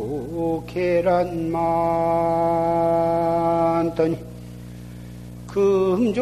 자길지도 0.00 0.64
계란만더니 0.66 1.60
금조 5.46 6.20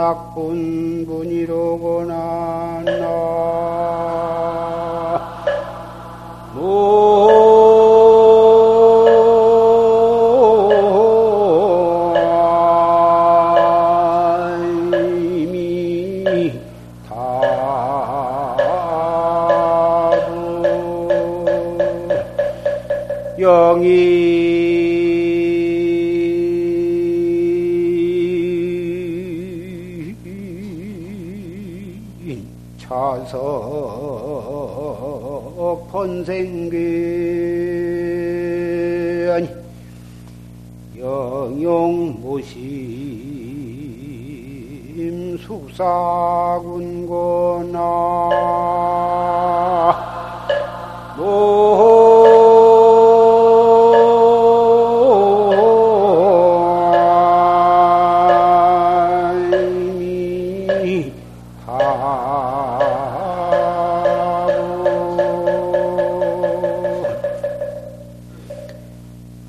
나쁜 0.00 1.04
분이로구나 1.06 2.80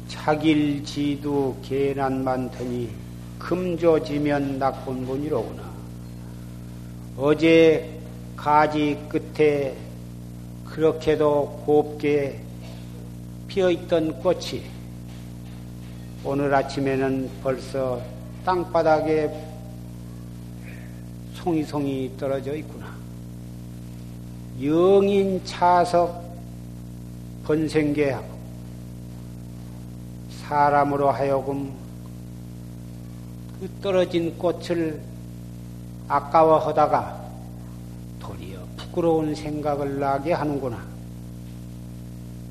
자길지도 0.08 1.58
계난 1.62 2.24
많더니 2.24 2.90
금조지면 3.38 4.60
나쁜 4.60 5.06
분이로구나. 5.06 5.71
어제 7.24 7.88
가지 8.36 8.98
끝에 9.08 9.78
그렇게도 10.66 11.62
곱게 11.68 12.42
피어있던 13.48 14.24
꽃이 14.24 14.64
오늘 16.24 16.52
아침에는 16.52 17.30
벌써 17.44 18.02
땅바닥에 18.44 19.30
송이송이 21.36 22.14
떨어져 22.18 22.56
있구나. 22.56 22.88
영인 24.64 25.46
차석 25.46 26.24
번생계하고 27.44 28.28
사람으로 30.42 31.12
하여금 31.12 31.72
그 33.60 33.70
떨어진 33.80 34.36
꽃을 34.40 35.12
아까워하다가 36.12 37.21
부끄러운 38.92 39.34
생각을 39.34 40.00
나게 40.00 40.34
하는구나. 40.34 40.86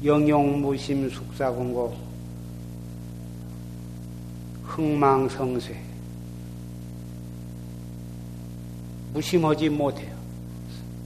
영용무심 0.03 1.11
숙사군고 1.11 1.95
흥망성쇠 4.65 5.79
무심하지 9.12 9.69
못해요. 9.69 10.17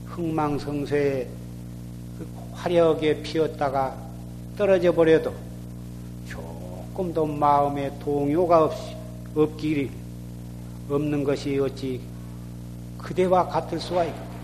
흥망성쇠에 0.05 1.27
그 2.17 2.27
화려하게 2.53 3.21
피었다가 3.21 3.97
떨어져 4.57 4.93
버려도 4.93 5.33
조금도 6.29 7.25
마음에 7.25 7.91
동요가 7.99 8.63
없이 8.63 8.95
없기를 9.35 9.89
없는 10.89 11.25
것이 11.25 11.59
어찌 11.59 11.99
그대와 12.97 13.47
같을 13.47 13.79
수가 13.79 14.05
있겠는가? 14.05 14.34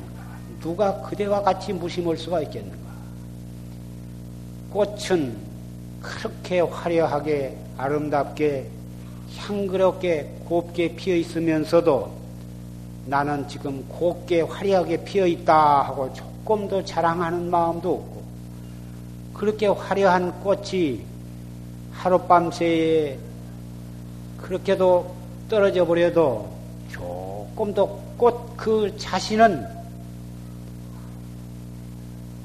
누가 0.62 1.02
그대와 1.02 1.42
같이 1.42 1.74
무심할 1.74 2.18
수가 2.18 2.42
있겠는가? 2.42 2.92
꽃은 4.72 5.36
그렇게 6.02 6.62
화려하게 6.62 7.58
아름답게 7.78 8.68
향그럽게 9.38 10.42
곱게 10.46 10.96
피어 10.96 11.16
있으면서도 11.16 12.12
나는 13.06 13.48
지금 13.48 13.86
곱게 13.90 14.42
화려하게 14.42 15.04
피어 15.04 15.26
있다 15.26 15.82
하고 15.84 16.14
조금도 16.14 16.86
자랑하는 16.86 17.50
마음도 17.50 17.96
없고 17.96 18.22
그렇게 19.34 19.68
화려한 19.68 20.42
꽃이 20.42 21.02
하룻밤새에 21.92 23.18
그렇게도 24.38 25.16
떨어져 25.50 25.86
버려도 25.86 26.50
조금도 26.90 28.02
꽃 28.18 28.52
그 28.62 28.96
자신은 28.96 29.66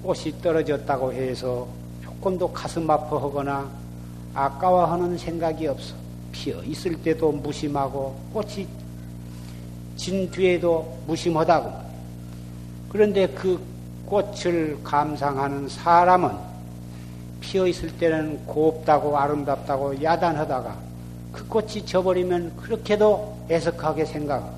꽃이 0.07 0.41
떨어졌다고 0.41 1.13
해서 1.13 1.67
조금도 2.05 2.53
가슴 2.53 2.89
아파하거나 2.89 3.69
아까워하는 4.35 5.19
생각이 5.19 5.67
없어. 5.67 5.97
피어 6.31 6.63
있을 6.63 6.95
때도 7.03 7.33
무심하고 7.33 8.15
꽃이 8.33 8.69
진 9.97 10.31
뒤에도 10.31 10.97
무심하다고. 11.09 11.73
그런데 12.89 13.27
그 13.27 13.61
꽃을 14.07 14.79
감상하는 14.85 15.69
사람은 15.69 16.31
피어 17.41 17.67
있을 17.67 17.91
때는 17.99 18.47
곱다고 18.47 19.19
아름답다고 19.19 20.01
야단하다가 20.01 20.77
그 21.33 21.49
꽃이 21.49 21.85
져버리면 21.85 22.57
그렇게도 22.59 23.47
애석하게 23.51 24.05
생각. 24.05 24.56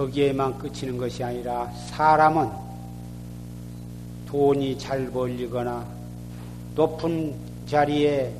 거기에만 0.00 0.56
그치는 0.56 0.96
것이 0.96 1.22
아니라 1.22 1.66
사람은 1.90 2.50
돈이 4.26 4.78
잘 4.78 5.10
벌리거나 5.10 5.84
높은 6.74 7.34
자리에 7.66 8.32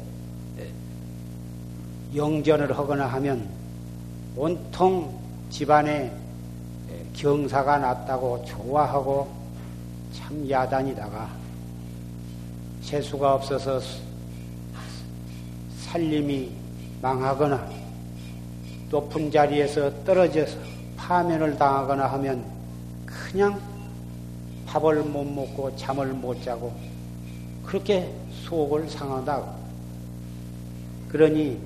영전을 2.15 2.77
하거나 2.77 3.07
하면 3.07 3.47
온통 4.37 5.15
집안에 5.51 6.11
경사가 7.13 7.77
났다고 7.77 8.43
좋아하고 8.47 9.31
참 10.15 10.49
야단이다가 10.49 11.29
재수가 12.85 13.35
없어서 13.35 13.81
살림이 15.81 16.51
망하거나 17.03 17.69
높은 18.91 19.31
자리에서 19.31 19.93
떨어져서 20.05 20.70
파면을 21.11 21.59
당하거나 21.59 22.07
하면 22.13 22.45
그냥 23.05 23.61
밥을 24.65 25.03
못 25.03 25.25
먹고 25.25 25.75
잠을 25.75 26.13
못 26.13 26.41
자고 26.45 26.73
그렇게 27.65 28.15
속을 28.45 28.89
상한다고. 28.89 29.53
그러니 31.09 31.61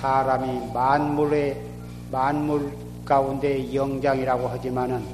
사람이 0.00 0.72
만물의 0.72 1.62
만물 2.10 2.72
가운데 3.04 3.74
영장이라고 3.74 4.48
하지만은 4.48 5.04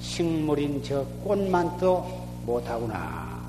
식물인 0.00 0.82
저 0.82 1.04
꽃만 1.22 1.78
또 1.78 2.26
못하구나 2.44 3.40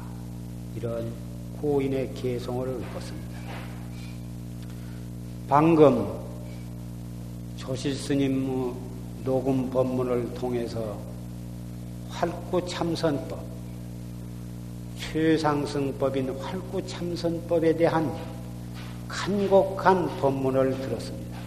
이런 0.76 1.12
고인의 1.60 2.14
개성을 2.14 2.68
읊었습니다. 2.68 3.40
방금 5.48 6.29
조실 7.70 7.94
스님 7.94 8.74
녹음 9.24 9.70
법문을 9.70 10.34
통해서 10.34 10.98
활구 12.10 12.68
참선법, 12.68 13.40
최상승법인 14.98 16.32
활구 16.32 16.88
참선법에 16.88 17.78
대한 17.78 18.12
간곡한 19.08 20.20
법문을 20.20 20.82
들었습니다. 20.82 21.38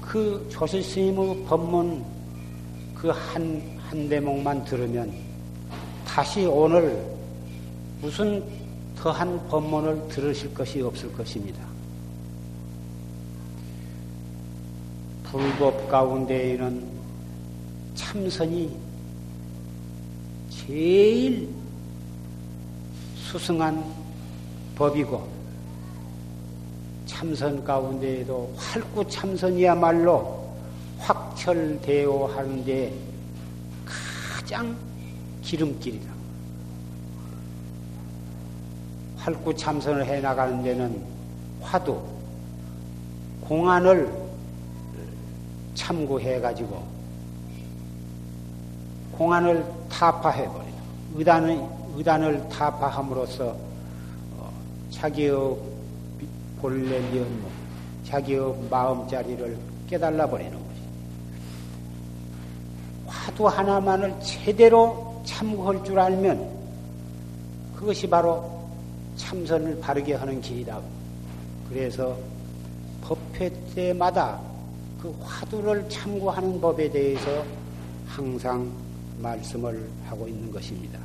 그 0.00 0.48
조실 0.50 0.82
스님의 0.82 1.44
법문 1.44 2.02
그 2.94 3.08
한, 3.08 3.78
한 3.90 4.08
대목만 4.08 4.64
들으면 4.64 5.12
다시 6.06 6.46
오늘 6.46 7.04
무슨 8.00 8.42
더한 8.96 9.46
법문을 9.48 10.08
들으실 10.08 10.54
것이 10.54 10.80
없을 10.80 11.12
것입니다. 11.12 11.65
불법 15.30 15.88
가운데에는 15.88 16.84
참선이 17.94 18.76
제일 20.50 21.48
수승한 23.16 23.84
법이고 24.76 25.28
참선 27.06 27.64
가운데에도 27.64 28.52
활구 28.56 29.08
참선이야말로 29.08 30.46
확철대오 30.98 32.26
하는데 32.26 32.92
가장 33.84 34.76
기름길이다. 35.42 36.12
활구 39.16 39.54
참선을 39.54 40.06
해 40.06 40.20
나가는 40.20 40.62
데는 40.62 41.02
화두, 41.60 42.00
공안을 43.40 44.25
참고해 45.76 46.40
가지고 46.40 46.84
공안을 49.12 49.64
타파해 49.88 50.46
버리다. 50.46 50.76
의단을 51.14 51.64
의단을 51.96 52.48
타파함으로써 52.50 53.56
어, 54.36 54.52
자기의 54.90 55.56
본래 56.60 56.98
면목, 56.98 57.50
자기의 58.04 58.54
마음자리를 58.68 59.56
깨달아 59.88 60.28
버리는 60.28 60.52
것이. 60.52 60.80
화두 63.06 63.46
하나만을 63.46 64.20
제대로 64.20 65.22
참고할 65.24 65.82
줄 65.84 65.98
알면 65.98 66.56
그것이 67.76 68.08
바로 68.08 68.66
참선을 69.16 69.80
바르게 69.80 70.14
하는 70.14 70.40
길이다. 70.40 70.80
그래서 71.68 72.16
법회 73.02 73.50
때마다 73.74 74.40
그 75.06 75.16
화두를 75.22 75.88
참고하는 75.88 76.60
법에 76.60 76.90
대해서 76.90 77.44
항상 78.08 78.68
말씀을 79.20 79.88
하고 80.04 80.26
있는 80.26 80.50
것입니다. 80.50 80.98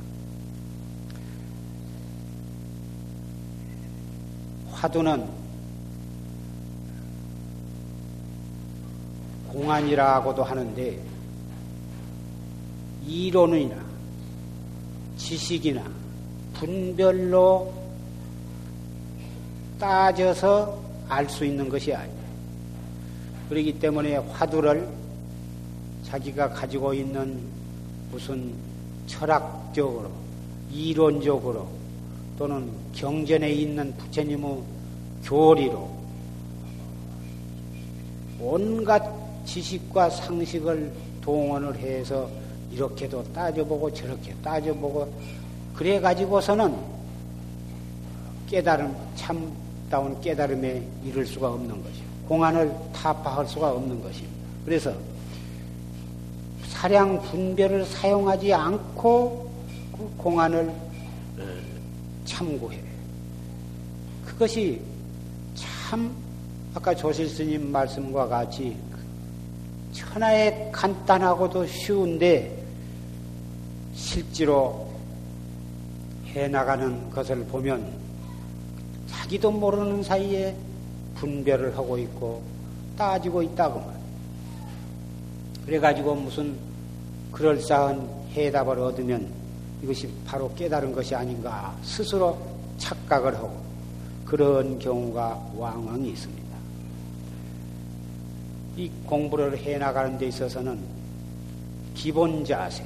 화두는 4.72 5.28
공안이라고도 9.46 10.42
하는데 10.42 11.00
이론이나 13.06 13.76
지식이나 15.16 15.84
분별로 16.54 17.72
따져서 19.78 20.82
알 21.08 21.28
수 21.28 21.44
있는 21.44 21.68
것이 21.68 21.94
아니에요. 21.94 22.21
그렇기 23.52 23.78
때문에 23.80 24.16
화두를 24.16 24.88
자기가 26.04 26.48
가지고 26.48 26.94
있는 26.94 27.38
무슨 28.10 28.50
철학적으로, 29.06 30.10
이론적으로 30.72 31.68
또는 32.38 32.70
경전에 32.94 33.50
있는 33.52 33.94
부처님의 33.98 34.62
교리로 35.24 35.90
온갖 38.40 39.02
지식과 39.44 40.08
상식을 40.08 40.90
동원을 41.20 41.76
해서 41.76 42.30
이렇게도 42.70 43.34
따져보고 43.34 43.92
저렇게 43.92 44.34
따져보고 44.42 45.12
그래 45.74 46.00
가지고서는 46.00 46.74
깨달음 48.48 48.96
참다운 49.14 50.18
깨달음에 50.22 50.82
이를 51.04 51.26
수가 51.26 51.52
없는 51.52 51.68
것이요. 51.68 52.11
공안을 52.28 52.74
타파할 52.92 53.46
수가 53.46 53.72
없는 53.72 54.02
것입니다. 54.02 54.36
그래서 54.64 54.92
사량 56.68 57.20
분별을 57.22 57.84
사용하지 57.84 58.52
않고 58.52 59.52
그 59.96 60.10
공안을 60.16 60.72
참고해. 62.24 62.80
그것이 64.24 64.80
참 65.54 66.14
아까 66.74 66.94
조실 66.94 67.28
스님 67.28 67.70
말씀과 67.70 68.26
같이 68.26 68.76
천하에 69.92 70.70
간단하고도 70.72 71.66
쉬운데 71.66 72.62
실제로 73.94 74.90
해나가는 76.26 77.10
것을 77.10 77.44
보면 77.44 77.92
자기도 79.06 79.50
모르는 79.50 80.02
사이에 80.02 80.56
분별을 81.22 81.76
하고 81.76 81.96
있고 81.98 82.42
따지고 82.98 83.42
있다고 83.42 83.80
말. 83.80 83.94
그래가지고 85.64 86.16
무슨 86.16 86.56
그럴싸한 87.30 88.08
해답을 88.32 88.78
얻으면 88.80 89.28
이것이 89.82 90.08
바로 90.26 90.52
깨달은 90.54 90.92
것이 90.92 91.14
아닌가 91.14 91.76
스스로 91.82 92.36
착각을 92.78 93.36
하고 93.36 93.56
그런 94.24 94.78
경우가 94.80 95.52
왕왕이 95.56 96.08
있습니다. 96.10 96.42
이 98.76 98.90
공부를 99.06 99.56
해나가는 99.58 100.18
데 100.18 100.26
있어서는 100.26 100.80
기본 101.94 102.44
자세, 102.44 102.84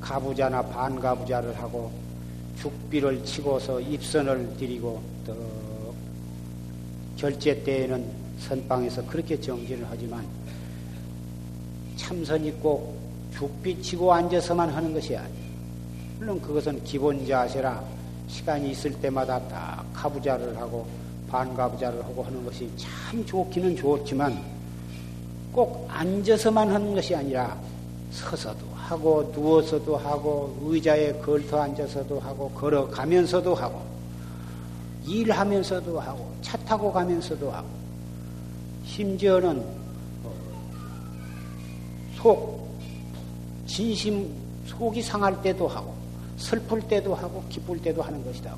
가부자나 0.00 0.62
반가부자를 0.62 1.56
하고 1.60 1.92
죽비를 2.58 3.24
치고서 3.24 3.80
입선을 3.80 4.56
드리고 4.56 5.00
또 5.26 5.57
결제 7.18 7.62
때에는 7.64 8.04
선방에서 8.38 9.04
그렇게 9.06 9.38
정진을 9.40 9.84
하지만 9.90 10.24
참선이 11.96 12.52
꼭 12.60 12.96
죽비 13.36 13.82
치고 13.82 14.12
앉아서만 14.12 14.70
하는 14.70 14.94
것이 14.94 15.16
아니에요. 15.16 15.48
물론 16.18 16.40
그것은 16.40 16.82
기본 16.84 17.26
자세라 17.26 17.82
시간이 18.28 18.70
있을 18.70 18.92
때마다 19.00 19.40
딱 19.48 19.84
가부자를 19.92 20.56
하고 20.56 20.86
반가부자를 21.28 22.04
하고 22.04 22.22
하는 22.22 22.44
것이 22.44 22.70
참 22.76 23.24
좋기는 23.26 23.74
좋지만 23.76 24.40
꼭 25.52 25.86
앉아서만 25.90 26.70
하는 26.70 26.94
것이 26.94 27.16
아니라 27.16 27.58
서서도 28.12 28.64
하고 28.74 29.30
누워서도 29.34 29.96
하고 29.96 30.56
의자에 30.62 31.14
걸터 31.14 31.60
앉아서도 31.62 32.20
하고 32.20 32.48
걸어가면서도 32.50 33.54
하고 33.56 33.97
일하면서도 35.08 35.98
하고 35.98 36.32
차 36.42 36.56
타고 36.58 36.92
가면서도 36.92 37.50
하고 37.50 37.68
심지어는 38.84 39.64
어, 40.24 40.34
속 42.16 42.68
진심 43.66 44.30
속이 44.66 45.02
상할 45.02 45.40
때도 45.42 45.66
하고 45.66 45.94
슬플 46.36 46.82
때도 46.82 47.14
하고 47.14 47.42
기쁠 47.48 47.80
때도 47.80 48.02
하는 48.02 48.24
것이다. 48.24 48.54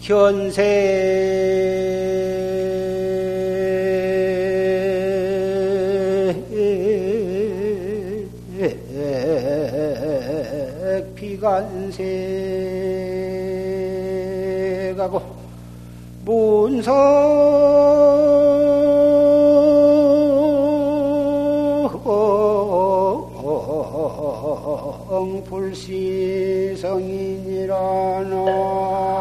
견세 0.00 1.62
비관세 11.14 12.71
가고 15.08 15.22
문성 16.24 16.92
불시성인이라나 26.82 29.11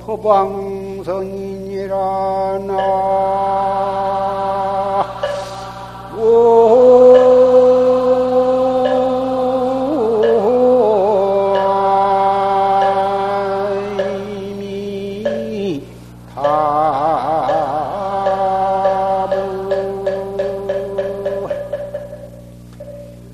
법왕성이니라 0.00 1.94
나. 2.66 3.20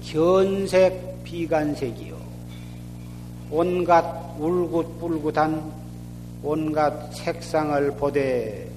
견색 0.02 1.22
비간색이요. 1.22 2.16
온갖 3.50 4.04
울긋불긋한 4.38 5.85
온갖 6.42 7.12
색상을 7.12 7.92
보되 7.92 8.70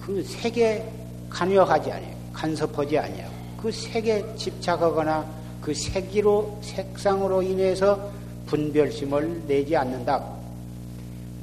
그 0.00 0.22
색에 0.22 0.86
간여하지 1.28 1.92
아니에요. 1.92 2.16
간섭하지 2.32 2.98
아니에요. 2.98 3.30
그 3.60 3.70
색에 3.70 4.36
집착하거나 4.36 5.26
그 5.60 5.74
색으로 5.74 6.58
색상으로 6.62 7.42
인해서 7.42 8.10
분별심을 8.46 9.46
내지 9.46 9.76
않는다. 9.76 10.24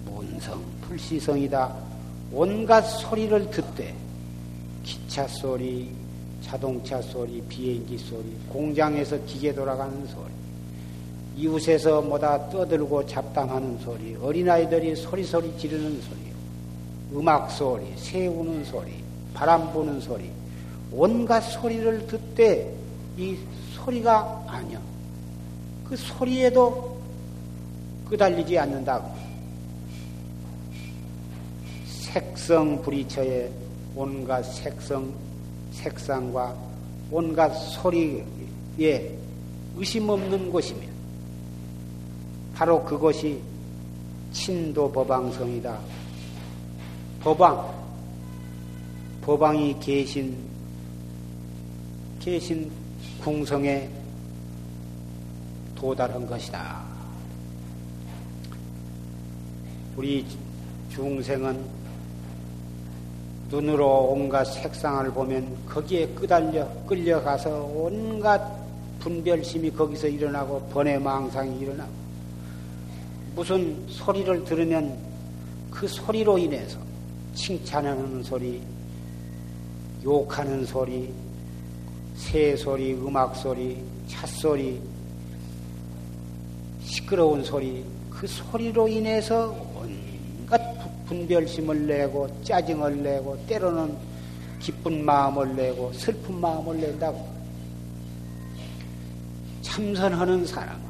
문성 0.05 0.61
불시성이다. 0.81 1.75
온갖 2.31 2.81
소리를 2.81 3.49
듣되 3.51 3.93
기차 4.83 5.27
소리, 5.27 5.91
자동차 6.41 7.01
소리, 7.01 7.41
비행기 7.41 7.97
소리, 7.97 8.35
공장에서 8.49 9.17
기계 9.25 9.53
돌아가는 9.53 10.05
소리, 10.07 10.31
이웃에서 11.37 12.01
뭐다 12.01 12.49
떠들고 12.49 13.05
잡담하는 13.05 13.77
소리, 13.79 14.15
어린아이들이 14.15 14.95
소리소리 14.95 15.55
지르는 15.57 16.01
소리, 16.01 16.19
음악 17.13 17.51
소리, 17.51 17.93
새 17.95 18.25
우는 18.25 18.65
소리, 18.65 18.91
바람 19.35 19.71
부는 19.71 20.01
소리, 20.01 20.31
온갖 20.91 21.41
소리를 21.41 22.07
듣되 22.07 22.73
이 23.17 23.37
소리가 23.75 24.45
아니야. 24.47 24.81
그 25.87 25.95
소리에도 25.95 26.99
끄달리지 28.09 28.57
않는다고. 28.57 29.15
색성 31.85 32.81
불이처에 32.81 33.51
온갖 33.95 34.41
색성, 34.41 35.13
색상과 35.71 36.55
온갖 37.11 37.49
소리에 37.53 38.25
의심 39.75 40.09
없는 40.09 40.51
곳이며, 40.51 40.96
바로 42.57 42.83
그것이 42.83 43.39
친도 44.31 44.91
법왕성이다. 44.91 45.77
법왕, 47.21 47.71
법왕이 49.21 49.79
계신 49.79 50.35
계신 52.19 52.71
궁성에 53.21 53.87
도달한 55.75 56.25
것이다. 56.25 56.83
우리 59.95 60.25
중생은 60.89 61.63
눈으로 63.51 64.13
온갖 64.13 64.45
색상을 64.45 65.11
보면 65.11 65.55
거기에 65.67 66.07
끄달려 66.07 66.67
끌려가서 66.87 67.65
온갖 67.65 68.41
분별심이 68.99 69.69
거기서 69.69 70.07
일어나고 70.07 70.69
번외망상이 70.69 71.59
일어나고 71.59 72.06
무슨 73.37 73.85
소리를 73.87 74.45
들으면 74.45 74.97
그 75.69 75.87
소리로 75.87 76.39
인해서 76.39 76.79
칭찬하는 77.35 78.23
소리, 78.23 78.63
욕하는 80.03 80.65
소리, 80.65 81.13
새 82.15 82.55
소리, 82.55 82.93
음악 82.93 83.35
소리, 83.35 83.83
차 84.07 84.25
소리, 84.25 84.81
시끄러운 86.81 87.43
소리, 87.43 87.85
그 88.09 88.25
소리로 88.25 88.87
인해서 88.87 89.55
온갖 89.75 90.59
분별심을 91.05 91.85
내고 91.85 92.27
짜증을 92.43 93.03
내고 93.03 93.37
때로는 93.45 93.95
기쁜 94.59 95.05
마음을 95.05 95.55
내고 95.55 95.93
슬픈 95.93 96.41
마음을 96.41 96.81
낸다고. 96.81 97.37
참선하는 99.61 100.43
사람은, 100.47 100.86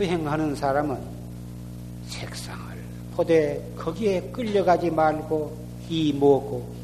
수행하는 0.00 0.56
사람은 0.56 0.98
색상을 2.06 2.74
보되 3.14 3.62
거기에 3.76 4.22
끌려가지 4.32 4.90
말고 4.90 5.54
이먹고 5.90 6.74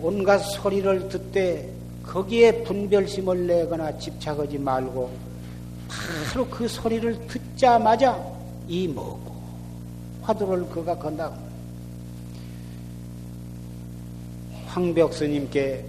온갖 0.00 0.38
소리를 0.38 1.06
듣되 1.10 1.70
거기에 2.02 2.64
분별심을 2.64 3.46
내거나 3.46 3.98
집착하지 3.98 4.56
말고 4.56 5.10
바로 5.86 6.48
그 6.48 6.66
소리를 6.66 7.26
듣자마자 7.26 8.24
이 8.66 8.88
뭐고 8.88 9.36
화두를 10.22 10.66
그가 10.70 10.96
건다. 10.96 11.30
황벽 14.68 15.12
스님께 15.12 15.84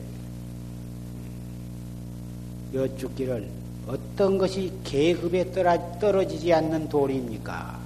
여쭙기를 2.73 3.56
어떤 3.87 4.37
것이 4.37 4.71
계급에 4.83 5.49
떨어지지 5.53 6.53
않는 6.53 6.89
돌입니까? 6.89 7.79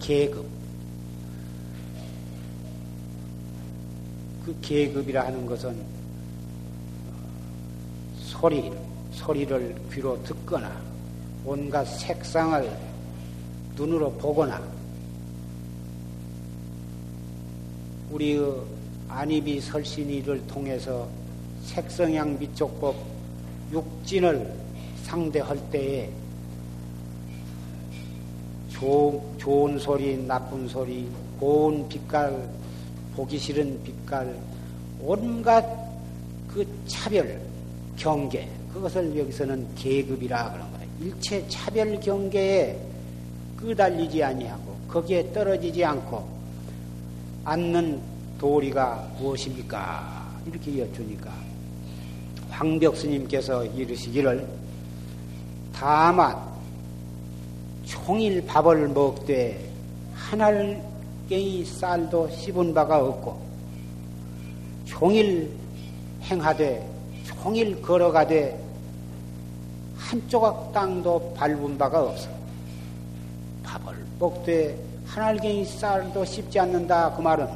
계급. 0.00 0.44
그 4.44 4.56
계급이라 4.60 5.26
하는 5.26 5.46
것은 5.46 5.80
소리, 8.18 8.72
소리를 9.12 9.76
귀로 9.92 10.20
듣거나 10.24 10.80
온갖 11.44 11.84
색상을 11.84 12.68
눈으로 13.76 14.12
보거나 14.12 14.60
우리의 18.10 18.54
안입이 19.08 19.60
설신이를 19.60 20.46
통해서 20.48 21.08
색성향 21.64 22.38
미촉법 22.38 22.96
육진을 23.72 24.65
상대할 25.06 25.56
때에 25.70 26.10
조, 28.70 29.22
좋은 29.38 29.78
소리, 29.78 30.16
나쁜 30.26 30.68
소리, 30.68 31.08
고운 31.38 31.88
빛깔, 31.88 32.48
보기 33.14 33.38
싫은 33.38 33.82
빛깔, 33.84 34.36
온갖 35.00 35.64
그 36.48 36.66
차별, 36.86 37.40
경계, 37.96 38.48
그것을 38.72 39.16
여기서는 39.16 39.74
계급이라 39.76 40.52
그런 40.52 40.72
거예요. 40.72 40.90
일체 41.00 41.46
차별 41.48 41.98
경계에 42.00 42.76
끄달리지 43.56 44.22
아니하고 44.22 44.76
거기에 44.88 45.32
떨어지지 45.32 45.84
않고 45.84 46.28
앉는 47.44 48.00
도리가 48.38 49.12
무엇입니까? 49.18 50.26
이렇게 50.46 50.78
여쭈니까 50.80 51.32
황벽 52.50 52.96
스님께서 52.96 53.64
이르시기를 53.64 54.65
다만 55.78 56.34
총일 57.84 58.44
밥을 58.46 58.88
먹되 58.88 59.62
깨이 61.28 61.66
쌀도 61.66 62.30
씹은 62.30 62.72
바가 62.72 63.04
없고 63.04 63.38
종일 64.86 65.50
행하되 66.22 66.88
종일 67.24 67.82
걸어가되 67.82 68.58
한 69.98 70.28
조각 70.28 70.72
땅도 70.72 71.34
밟은 71.34 71.76
바가 71.76 72.04
없어. 72.04 72.30
밥을 73.62 73.94
먹되 74.18 74.78
한알갱이 75.06 75.66
쌀도 75.66 76.24
씹지 76.24 76.58
않는다 76.58 77.14
그 77.14 77.20
말은 77.20 77.46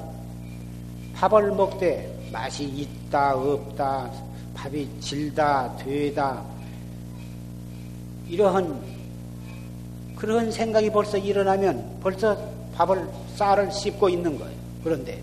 밥을 1.15 1.53
먹되 1.53 2.29
맛이 2.31 2.65
있다 2.65 3.35
없다 3.35 4.11
밥이 4.55 5.01
질다 5.01 5.75
되다 5.79 6.60
이러한 8.31 8.81
그런 10.15 10.53
생각이 10.53 10.91
벌써 10.91 11.19
일어나면 11.19 11.99
벌써 12.01 12.37
밥을 12.75 13.09
쌀을 13.35 13.73
씹고 13.73 14.09
있는 14.09 14.39
거예요. 14.39 14.55
그런데 14.85 15.21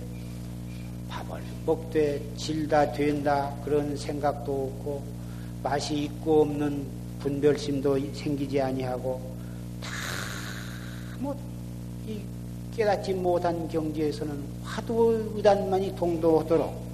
밥을 1.08 1.42
먹되 1.66 2.22
질다 2.36 2.92
된다 2.92 3.54
그런 3.64 3.96
생각도 3.96 4.52
없고 4.52 5.04
맛이 5.64 6.04
있고 6.04 6.42
없는 6.42 6.86
분별심도 7.20 7.98
생기지 8.14 8.60
아니하고 8.62 9.22
다뭐 11.22 11.36
깨닫지 12.76 13.14
못한 13.14 13.68
경지에서는 13.70 14.44
화두 14.64 15.32
의단만이 15.36 15.96
동도하도록 15.96 16.88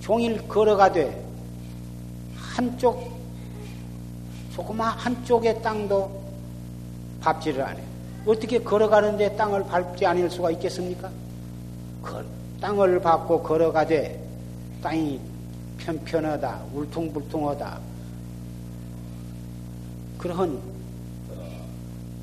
종일 0.00 0.46
걸어가되 0.48 1.24
한쪽 2.34 3.19
조그마 4.54 4.90
한쪽의 4.90 5.62
땅도 5.62 6.20
밟지를 7.20 7.62
않아요. 7.62 7.84
어떻게 8.26 8.58
걸어가는데 8.58 9.36
땅을 9.36 9.64
밟지 9.64 10.04
않을 10.06 10.30
수가 10.30 10.50
있겠습니까? 10.52 11.10
땅을 12.60 13.00
밟고 13.00 13.42
걸어가되 13.42 14.22
땅이 14.82 15.20
편편하다, 15.78 16.64
울퉁불퉁하다. 16.74 17.78
그러한 20.18 20.60
어, 21.30 21.66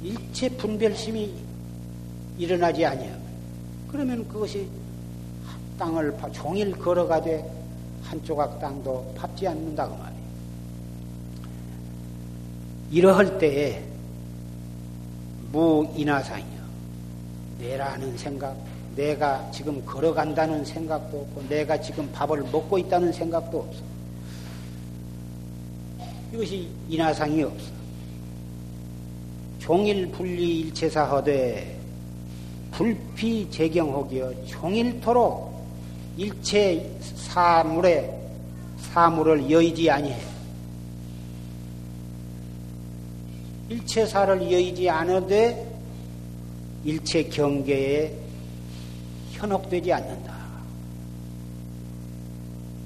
일체 0.04 0.50
분별심이 0.50 1.34
일어나지 2.38 2.86
아니하 2.86 3.16
그러면 3.92 4.28
그것이 4.28 4.68
땅을 5.80 6.16
종일 6.32 6.72
걸어가되 6.72 7.44
한 8.04 8.24
조각 8.24 8.60
땅도 8.60 9.14
밟지 9.18 9.48
않는다고 9.48 9.96
말이에요. 9.96 10.17
이러할 12.92 13.38
때에 13.38 13.84
무인하상이요. 15.52 16.58
내라는 17.60 18.18
생각, 18.18 18.56
내가 18.96 19.50
지금 19.52 19.84
걸어간다는 19.86 20.64
생각도 20.64 21.22
없고, 21.22 21.44
내가 21.50 21.80
지금 21.80 22.10
밥을 22.12 22.44
먹고 22.44 22.78
있다는 22.78 23.12
생각도 23.12 23.60
없어. 23.60 23.82
이것이 26.34 26.70
인하상이 26.90 27.44
없어. 27.44 27.78
종일 29.60 30.08
분리 30.12 30.62
일체사 30.62 31.06
허되 31.06 31.78
불피 32.72 33.50
재경혹이여 33.50 34.46
종일토록 34.46 35.58
일체 36.16 36.90
사물에 37.02 38.14
사물을 38.94 39.50
여의지 39.50 39.90
아니해. 39.90 40.37
일체사를 43.70 44.42
여의지 44.52 44.90
않으되 44.90 45.78
일체 46.86 47.24
경계에 47.24 48.14
현혹되지 49.32 49.92
않는다. 49.92 50.36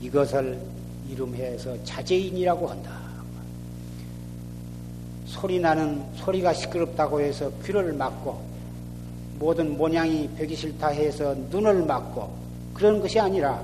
이것을 0.02 0.60
이름해서 1.10 1.84
자제인이라고 1.84 2.68
한다. 2.68 3.00
소리 5.26 5.60
나는 5.60 6.04
소리가 6.16 6.54
시끄럽다고 6.54 7.22
해서 7.22 7.52
귀를 7.64 7.94
막고 7.94 8.42
모든 9.40 9.78
모양이 9.78 10.28
벽이 10.38 10.56
싫다 10.56 10.90
해서 10.90 11.36
눈을 11.50 11.86
막고 11.86 12.30
그런 12.74 13.00
것이 13.00 13.20
아니라 13.20 13.62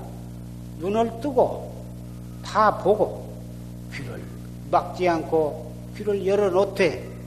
눈을 0.78 1.20
뜨고 1.20 1.72
다 2.44 2.78
보고 2.78 3.28
귀를 3.92 4.22
막지 4.70 5.08
않고 5.08 5.67
귀를 5.98 6.24
열어놓되 6.24 7.18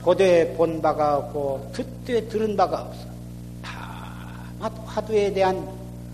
보되 0.00 0.54
본 0.56 0.80
바가 0.80 1.18
없고 1.18 1.70
듣되 1.72 2.26
들은 2.28 2.56
바가 2.56 2.82
없어. 2.82 3.06
다 3.62 4.50
화두에 4.58 5.32
대한 5.32 5.68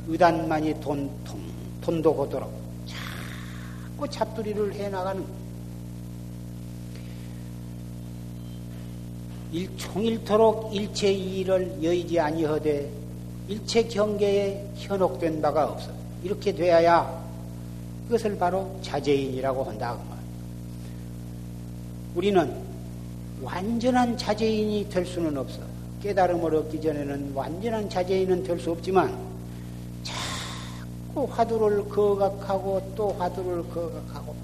의단만이 0.08 0.80
돈, 0.80 1.08
돈, 1.24 1.40
돈도 1.80 2.14
고도록 2.14 2.52
자꾸 2.86 4.08
잡두리를 4.10 4.74
해나가는 4.74 5.24
일, 9.52 9.70
총일토록 9.78 10.74
일체 10.74 11.10
일을 11.12 11.82
여의지 11.82 12.18
아니하되 12.18 12.90
일체 13.46 13.84
경계에 13.84 14.72
현혹된 14.76 15.40
바가 15.40 15.68
없어. 15.68 15.90
이렇게 16.22 16.52
돼야 16.52 17.22
이것을 18.06 18.36
바로 18.36 18.78
자제인이라고 18.82 19.64
한다. 19.64 20.17
그 22.18 22.20
우리는 22.20 22.52
완전한 23.42 24.18
자제인이 24.18 24.88
될 24.88 25.06
수는 25.06 25.36
없어. 25.36 25.60
깨달음을 26.02 26.52
얻기 26.52 26.80
전에는 26.80 27.30
완전한 27.32 27.88
자제인은 27.88 28.42
될 28.42 28.58
수 28.58 28.72
없지만 28.72 29.16
자꾸 30.02 31.28
화두를 31.30 31.88
거각하고 31.88 32.92
또 32.96 33.12
화두를 33.12 33.62
거각하고 33.68 34.34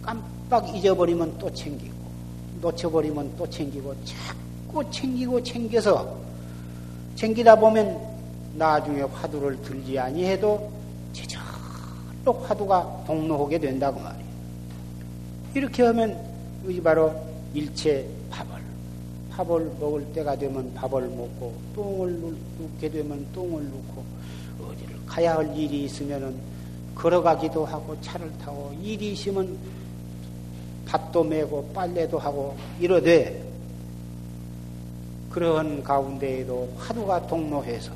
깜빡 0.00 0.76
잊어버리면 0.76 1.38
또 1.38 1.52
챙기고 1.52 1.92
놓쳐버리면 2.60 3.32
또 3.36 3.50
챙기고 3.50 3.94
자꾸 4.04 4.88
챙기고 4.92 5.42
챙겨서 5.42 6.16
챙기다 7.16 7.56
보면 7.56 7.98
나중에 8.54 9.02
화두를 9.02 9.60
들지 9.62 9.98
아니해도 9.98 10.70
제절로 11.12 12.32
화두가 12.44 13.02
동로하게 13.08 13.58
된다고 13.58 13.98
말이에요. 13.98 14.24
이렇게 15.54 15.82
하면 15.82 16.33
이 16.68 16.80
바로 16.80 17.14
일체 17.52 18.06
밥을 18.30 18.62
밥을 19.30 19.76
먹을 19.80 20.04
때가 20.12 20.36
되면 20.36 20.72
밥을 20.74 21.02
먹고 21.08 21.54
똥을 21.74 22.36
눕게 22.58 22.90
되면 22.90 23.26
똥을 23.32 23.62
눕고 23.64 24.04
어디를 24.62 24.96
가야 25.06 25.36
할 25.36 25.56
일이 25.56 25.84
있으면은 25.84 26.34
걸어가기도 26.94 27.64
하고 27.64 28.00
차를 28.00 28.30
타고 28.38 28.72
일이 28.80 29.12
있으면 29.12 29.56
밭도 30.86 31.24
메고 31.24 31.68
빨래도 31.74 32.18
하고 32.18 32.56
이러되 32.78 33.42
그러한 35.30 35.82
가운데에도 35.82 36.72
화두가 36.78 37.26
동로해서 37.26 37.92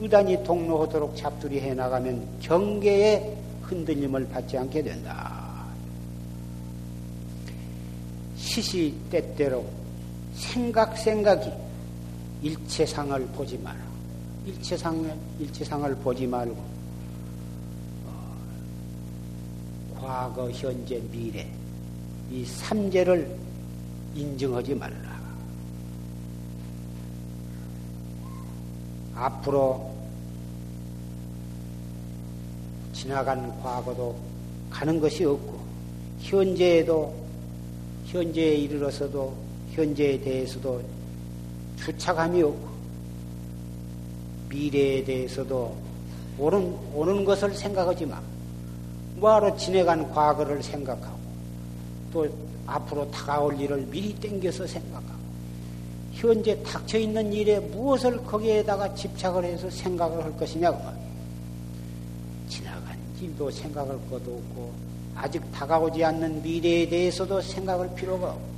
의단이 0.00 0.44
동로하도록 0.44 1.16
잡두리 1.16 1.60
해 1.60 1.74
나가면 1.74 2.38
경계에 2.40 3.36
흔들림을 3.62 4.28
받지 4.28 4.56
않게 4.56 4.82
된다. 4.82 5.49
시시 8.50 8.92
때때로 9.10 9.64
생각 10.34 10.98
생각이 10.98 11.52
일체상을 12.42 13.24
보지 13.28 13.56
마라. 13.58 13.78
일체상을 14.44 15.16
일체상을 15.38 15.94
보지 15.98 16.26
말고 16.26 16.56
어, 18.06 18.36
과거, 20.00 20.50
현재, 20.50 21.00
미래 21.12 21.48
이 22.28 22.44
삼재를 22.44 23.38
인정하지 24.16 24.74
말라. 24.74 25.20
앞으로 29.14 29.94
지나간 32.92 33.62
과거도 33.62 34.18
가는 34.70 34.98
것이 34.98 35.24
없고 35.24 35.60
현재에도 36.18 37.19
현재에 38.10 38.56
이르러서도 38.56 39.36
현재에 39.70 40.20
대해서도 40.20 40.82
주착함이 41.76 42.42
없고 42.42 42.70
미래에 44.48 45.04
대해서도 45.04 45.76
오는, 46.38 46.76
오는 46.92 47.24
것을 47.24 47.54
생각하지 47.54 48.06
마. 48.06 48.20
뭐하러 49.16 49.56
지내간 49.56 50.10
과거를 50.10 50.62
생각하고 50.62 51.18
또 52.12 52.28
앞으로 52.66 53.08
다가올 53.10 53.60
일을 53.60 53.86
미리 53.86 54.12
땡겨서 54.14 54.66
생각하고 54.66 55.20
현재 56.12 56.60
닥쳐 56.62 56.98
있는 56.98 57.32
일에 57.32 57.60
무엇을 57.60 58.16
거기에다가 58.24 58.92
집착을 58.94 59.44
해서 59.44 59.70
생각을 59.70 60.24
할 60.24 60.36
것이냐고 60.36 60.82
말이야. 60.82 61.00
지나간 62.48 62.98
일도 63.20 63.50
생각할 63.50 63.96
것도 64.10 64.16
없고 64.16 64.89
아직 65.14 65.42
다가오지 65.52 66.04
않는 66.04 66.42
미래에 66.42 66.88
대해서도 66.88 67.40
생각할 67.40 67.94
필요가 67.94 68.30
없고, 68.30 68.50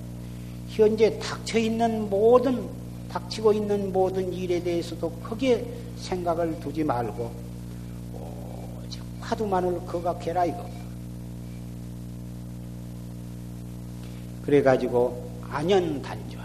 현재 0.69 1.19
닥쳐 1.19 1.59
있는 1.59 2.09
모든, 2.09 2.67
닥치고 3.11 3.53
있는 3.53 3.93
모든 3.93 4.33
일에 4.33 4.63
대해서도 4.63 5.11
크게 5.23 5.67
생각을 5.99 6.59
두지 6.61 6.85
말고, 6.85 7.31
오직 8.85 9.03
화두만을 9.21 9.85
거각해라 9.87 10.47
이거. 10.47 10.67
그래가지고, 14.45 15.31
안연단좌, 15.51 16.39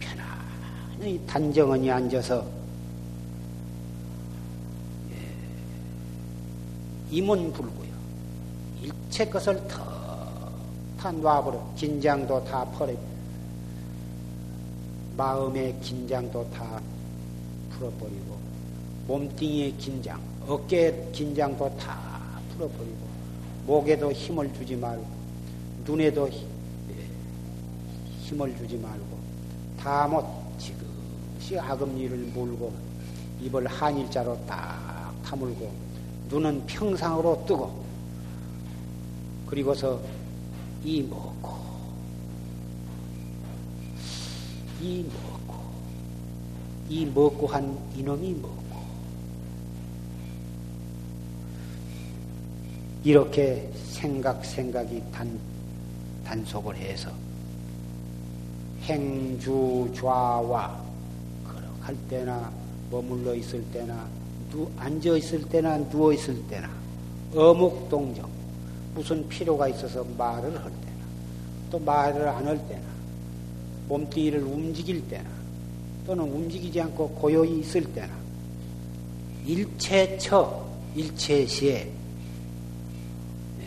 편안히 0.00 1.20
단정하니 1.26 1.90
앉아서, 1.90 2.46
예, 5.10 7.16
임원불고, 7.16 7.85
일체 8.86 9.26
것을 9.26 9.66
다 9.66 11.10
놔버려. 11.10 11.74
긴장도 11.76 12.44
다 12.44 12.64
버려. 12.66 12.94
마음의 15.16 15.80
긴장도 15.80 16.50
다 16.50 16.80
풀어버리고, 17.70 18.36
몸뚱이의 19.08 19.76
긴장, 19.76 20.20
어깨의 20.46 21.10
긴장도 21.12 21.76
다 21.76 22.20
풀어버리고, 22.52 23.06
목에도 23.66 24.12
힘을 24.12 24.52
주지 24.54 24.76
말고, 24.76 25.04
눈에도 25.84 26.28
힘을 28.20 28.56
주지 28.56 28.76
말고, 28.76 29.18
다못 29.78 30.24
지그시 30.58 31.58
아금니를 31.58 32.18
물고, 32.34 32.72
입을 33.40 33.66
한일자로 33.66 34.38
딱 34.46 35.14
다물고, 35.24 35.72
눈은 36.28 36.66
평상으로 36.66 37.44
뜨고, 37.46 37.85
그리고서 39.46 40.00
이 40.84 41.02
먹고 41.02 41.56
이 44.80 45.04
먹고 45.04 45.54
이 46.88 47.06
먹고 47.06 47.46
한 47.46 47.78
이놈이 47.96 48.34
먹고. 48.34 48.56
이렇게 53.06 53.70
생각 53.90 54.44
생각이 54.44 55.00
단 55.12 55.38
단속을 56.24 56.76
해서 56.76 57.08
행주 58.82 59.88
좌와 59.94 60.84
걸어갈 61.44 61.96
때나 62.08 62.52
머물러 62.90 63.34
있을 63.36 63.62
때나 63.72 64.08
누, 64.50 64.68
앉아 64.76 65.16
있을 65.16 65.42
때나 65.44 65.78
누워 65.88 66.12
있을 66.12 66.36
때나 66.48 66.68
어묵 67.32 67.88
동정 67.88 68.35
무슨 68.96 69.28
필요가 69.28 69.68
있어서 69.68 70.02
말을 70.16 70.54
할 70.56 70.64
때나 70.64 70.96
또 71.70 71.78
말을 71.78 72.26
안 72.26 72.46
할 72.46 72.66
때나 72.66 72.82
몸뚱이를 73.88 74.42
움직일 74.42 75.06
때나 75.06 75.28
또는 76.06 76.24
움직이지 76.24 76.80
않고 76.80 77.10
고요히 77.10 77.60
있을 77.60 77.84
때나 77.92 78.14
일체처 79.44 80.66
일체시에 80.94 81.84
네, 83.58 83.64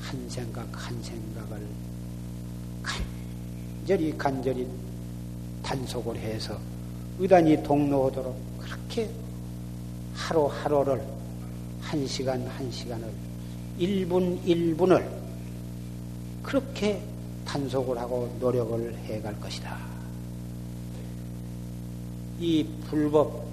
한 0.00 0.28
생각 0.28 0.66
한 0.72 1.02
생각을 1.02 1.66
간절히 2.82 4.18
간절히 4.18 4.66
단속을 5.62 6.16
해서 6.16 6.58
의단이 7.18 7.62
동로하도록 7.62 8.58
그렇게 8.58 9.08
하루하루를 10.14 11.23
한 11.84 12.06
시간 12.06 12.44
한 12.46 12.70
시간을 12.70 13.08
1분 13.78 14.40
1분을 14.44 15.06
그렇게 16.42 17.00
단속을 17.44 17.98
하고 17.98 18.34
노력을 18.40 18.94
해 19.06 19.20
갈 19.20 19.38
것이다. 19.40 19.76
이 22.40 22.66
불법 22.88 23.44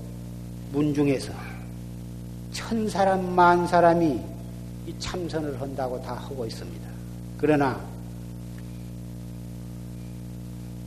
문 0.71 0.93
중에서 0.93 1.33
천 2.51 2.87
사람 2.89 3.33
만 3.35 3.67
사람이 3.67 4.19
참선을 4.99 5.59
한다고 5.61 6.01
다 6.01 6.13
하고 6.13 6.45
있습니다. 6.45 6.89
그러나 7.37 7.79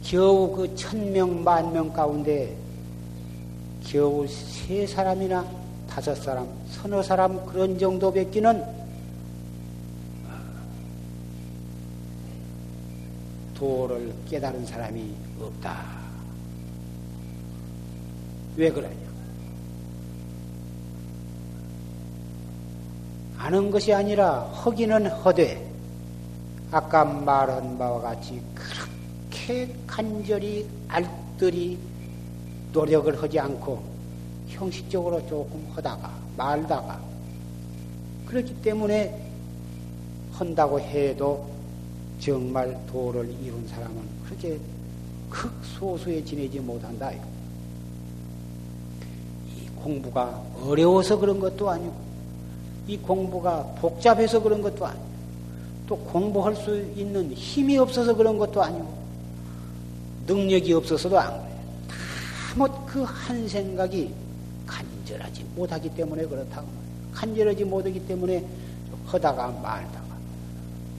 겨우 0.03 0.51
그 0.55 0.75
천 0.77 1.13
명, 1.13 1.43
만 1.43 1.73
명 1.73 1.93
가운데 1.93 2.55
겨우 3.87 4.27
세 4.29 4.87
사람이나 4.87 5.45
다섯 5.95 6.13
사람, 6.17 6.49
서너 6.71 7.01
사람 7.05 7.47
그런 7.47 7.79
정도 7.79 8.13
뵙기는 8.13 8.65
도를 13.55 14.13
깨달은 14.29 14.67
사람이 14.67 15.15
없다. 15.41 15.87
왜 18.57 18.73
그러냐? 18.73 18.97
아는 23.39 23.71
것이 23.71 23.95
아니라 23.95 24.41
허기는 24.41 25.07
허되 25.07 25.65
아까 26.73 27.05
말한 27.05 27.79
바와 27.79 28.01
같이 28.01 28.43
그렇게 28.53 29.73
간절히 29.87 30.69
알뜰히 30.89 31.79
노력을 32.73 33.23
하지 33.23 33.39
않고 33.39 33.94
형식적으로 34.49 35.27
조금 35.27 35.67
하다가 35.75 36.13
말다가 36.37 37.01
그렇기 38.27 38.55
때문에 38.63 39.21
한다고 40.33 40.81
해도 40.81 41.49
정말 42.21 42.79
도를 42.87 43.33
이룬 43.43 43.67
사람은 43.69 44.03
그렇게 44.25 44.59
극소수에 45.31 46.25
지내지 46.25 46.61
못한다. 46.61 47.11
이 47.13 47.19
공부가 49.77 50.43
어려워서 50.63 51.19
그런 51.19 51.39
것도 51.41 51.71
아니고, 51.71 51.95
이 52.87 52.97
공부가 52.97 53.63
복잡해서 53.81 54.41
그런 54.41 54.63
것도 54.63 54.87
아니고, 54.87 55.05
또 55.87 55.97
공부할 55.99 56.57
수 56.57 56.81
있는 56.97 57.33
힘이 57.33 57.79
없어서 57.79 58.15
그런 58.15 58.39
것도 58.39 58.63
아니고, 58.63 59.05
능력이 60.27 60.73
없어서도 60.73 61.19
안 61.19 61.33
그래요. 61.33 61.55
다못 62.55 62.87
그 62.87 63.05
한 63.05 63.49
생각이 63.49 64.15
간절하지 65.15 65.45
못하기 65.55 65.95
때문에 65.95 66.27
그렇다고. 66.27 66.67
간절하지 67.13 67.65
못하기 67.65 68.07
때문에 68.07 68.45
하다가 69.07 69.49
말다가 69.63 70.05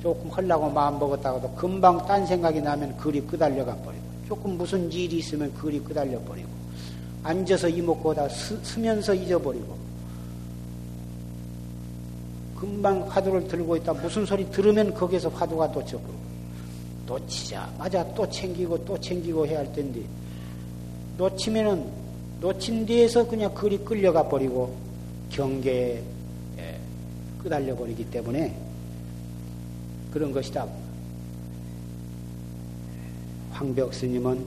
조금 0.02 0.30
하려고 0.30 0.70
마음 0.70 1.00
먹었다가도 1.00 1.52
금방 1.56 2.06
딴 2.06 2.26
생각이 2.26 2.62
나면 2.62 2.96
그리 2.98 3.20
끄달려가 3.22 3.76
버리고 3.78 4.04
조금 4.28 4.58
무슨 4.58 4.92
일이 4.92 5.18
있으면 5.18 5.54
그리 5.56 5.80
끄달려 5.80 6.20
버리고 6.22 6.48
앉아서 7.24 7.68
이먹고다 7.68 8.30
쓰면서 8.30 9.14
잊어버리고 9.14 9.76
금방 12.56 13.02
화두를 13.10 13.48
들고 13.48 13.76
있다 13.78 13.94
무슨 13.94 14.26
소리 14.26 14.50
들으면 14.50 14.94
거기서 14.94 15.30
화두가 15.30 15.72
또 15.72 15.84
쳐버리고 15.84 16.26
놓치자마자 17.08 18.06
또 18.14 18.30
챙기고 18.30 18.86
또 18.86 18.98
챙기고 19.00 19.46
해야 19.46 19.60
할 19.60 19.74
텐데 19.74 20.02
놓치면은 21.18 22.05
놓친 22.42 22.86
뒤에서 22.86 23.28
그냥 23.28 23.54
그리 23.54 23.78
끌려가 23.78 24.28
버리고 24.28 24.76
경계에 25.30 26.02
끄달려 27.42 27.76
버리기 27.76 28.10
때문에 28.10 28.56
그런 30.12 30.32
것이다. 30.32 30.68
황벽 33.52 33.94
스님은 33.94 34.44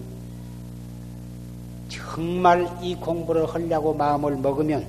정말 1.89 2.69
이 2.83 2.95
공부를 2.95 3.47
하려고 3.47 3.95
마음을 3.95 4.37
먹으면 4.37 4.87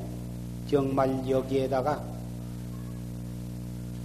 정말 0.70 1.28
여기에다가 1.30 2.04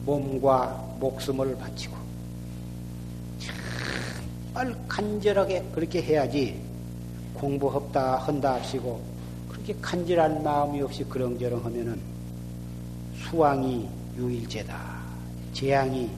몸과 0.05 0.97
목숨을 1.01 1.57
바치고 1.57 1.97
정말 3.39 4.77
간절하게 4.87 5.65
그렇게 5.73 6.03
해야지 6.03 6.61
공부 7.35 7.68
없다 7.68 8.16
한다 8.16 8.55
합시고 8.55 9.03
그렇게 9.49 9.75
간절한 9.81 10.42
마음이 10.42 10.81
없이 10.83 11.05
그렁저렁 11.05 11.64
하면은 11.64 12.01
수왕이 13.23 13.88
유일제다. 14.16 15.03
재앙이 15.53 16.11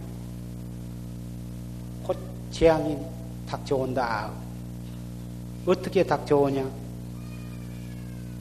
곧 2.02 2.16
재앙이 2.50 2.98
닥쳐온다. 3.48 4.30
어떻게 5.66 6.02
닥쳐오냐? 6.02 6.68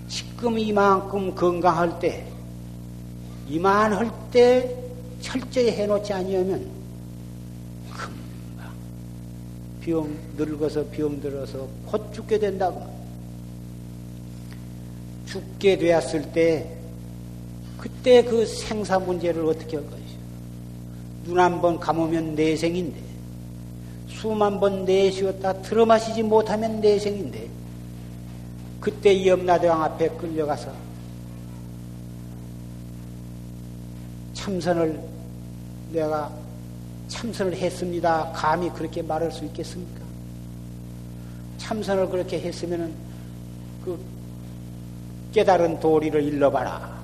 지금 0.07 0.59
이만큼 0.59 1.33
건강할 1.33 1.99
때, 1.99 2.25
이만할 3.47 4.11
때 4.31 4.75
철저히 5.21 5.71
해놓지 5.71 6.13
아니하면 6.13 6.74
병 9.86 10.17
늙어서 10.36 10.84
병 10.86 11.21
들어서 11.21 11.67
곧 11.86 12.12
죽게 12.12 12.39
된다고. 12.39 12.84
죽게 15.28 15.78
되었을 15.78 16.32
때 16.32 16.76
그때 17.78 18.24
그 18.24 18.45
생사 18.48 18.98
문제를 18.98 19.45
어떻게 19.45 19.78
할 19.78 19.86
것이죠? 19.86 20.17
눈한 21.26 21.62
번 21.62 21.80
감으면 21.80 22.34
내생인데 22.34 23.00
수만 24.08 24.60
번 24.60 24.86
내쉬었다 24.86 25.62
들어 25.62 25.86
마시지 25.86 26.24
못하면 26.24 26.82
내생인데 26.82 27.48
그때 28.80 29.28
염라대왕 29.28 29.84
앞에 29.84 30.10
끌려가서 30.10 30.71
참선을 34.34 35.00
내가 35.91 36.32
참선을 37.07 37.55
했습니다. 37.55 38.31
감히 38.33 38.69
그렇게 38.69 39.01
말할 39.01 39.31
수 39.31 39.45
있겠습니까? 39.45 40.01
참선을 41.57 42.09
그렇게 42.09 42.39
했으면은 42.39 42.93
그 43.83 43.99
깨달은 45.33 45.79
도리를 45.79 46.21
일러봐라. 46.23 46.95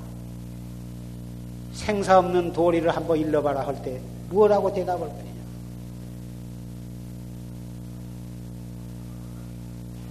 생사 1.74 2.20
없는 2.20 2.54
도리를 2.54 2.90
한번 2.96 3.18
일러봐라 3.18 3.66
할 3.66 3.82
때 3.82 4.00
뭐라고 4.30 4.74
대답을 4.74 5.10
하느냐. 5.10 5.32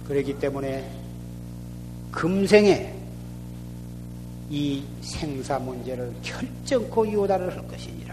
그렇기 0.07 0.37
때문에 0.39 0.89
금생에 2.11 2.93
이 4.49 4.83
생사 5.01 5.57
문제를 5.57 6.13
결정코 6.21 7.11
요단을 7.11 7.55
할 7.55 7.67
것이니라. 7.67 8.10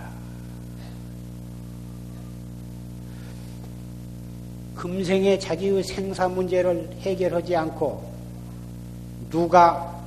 금생에 4.78 5.40
자기의 5.40 5.82
생사 5.82 6.28
문제를 6.28 6.88
해결하지 7.00 7.56
않고 7.56 8.00
누가 9.28 10.00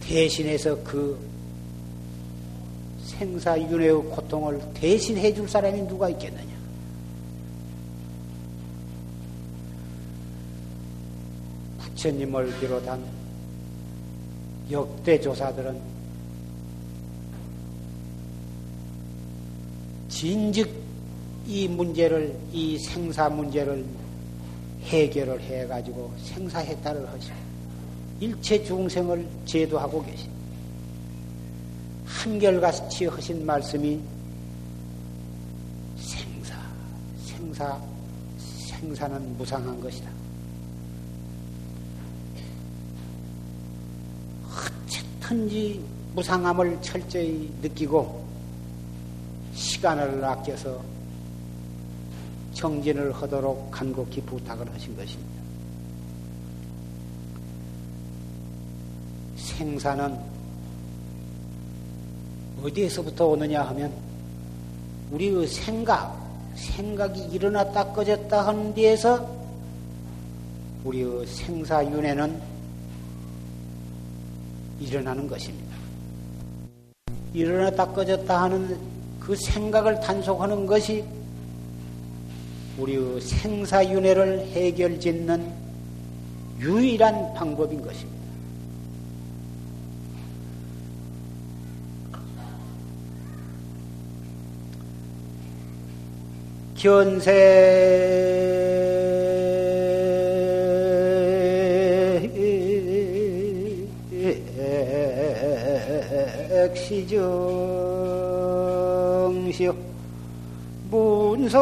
대신해서 0.00 0.76
그 0.82 1.16
생사윤회의 3.04 3.92
고통을 4.10 4.60
대신해 4.74 5.32
줄 5.32 5.48
사람이 5.48 5.86
누가 5.86 6.08
있겠느냐? 6.08 6.52
부처님을 11.78 12.58
비롯한 12.58 13.04
역대 14.72 15.20
조사들은 15.20 15.91
진즉 20.22 20.70
이 21.48 21.66
문제를, 21.66 22.32
이 22.52 22.78
생사 22.78 23.28
문제를 23.28 23.84
해결을 24.84 25.40
해 25.40 25.66
가지고 25.66 26.14
생사 26.22 26.60
해탈을 26.60 27.08
하시고 27.08 27.34
일체 28.20 28.62
중생을 28.62 29.26
제도하고 29.46 30.00
계신 30.04 30.30
한결같이 32.04 33.06
하신 33.06 33.44
말씀이 33.44 34.00
생사, 35.96 36.54
생사, 37.24 37.80
생사는 38.68 39.36
무상한 39.36 39.80
것이다. 39.80 40.08
어쨌든지 44.86 45.84
무상함을 46.14 46.80
철저히 46.80 47.52
느끼고 47.60 48.21
시간을 49.54 50.24
아껴서 50.24 50.80
정진을 52.54 53.12
하도록 53.12 53.70
간곡히 53.70 54.20
부탁을 54.22 54.72
하신 54.72 54.96
것입니다. 54.96 55.42
생사는 59.36 60.18
어디에서부터 62.62 63.26
오느냐 63.26 63.62
하면 63.64 63.92
우리의 65.10 65.46
생각, 65.46 66.16
생각이 66.54 67.20
일어났다 67.32 67.92
꺼졌다 67.92 68.46
하는 68.46 68.74
데에서 68.74 69.28
우리의 70.84 71.26
생사윤회는 71.26 72.40
일어나는 74.80 75.28
것입니다. 75.28 75.76
일어났다 77.32 77.86
꺼졌다 77.92 78.42
하는 78.42 78.91
그 79.24 79.36
생각을 79.36 80.00
단속하는 80.00 80.66
것이 80.66 81.04
우리의 82.76 83.20
생사윤회를 83.20 84.48
해결 84.48 84.98
짓는 84.98 85.48
유일한 86.58 87.32
방법인 87.32 87.80
것입니다. 87.82 88.20
견세 96.76 98.02
시 106.74 107.06
정시요? 109.52 109.74
문서 110.90 111.58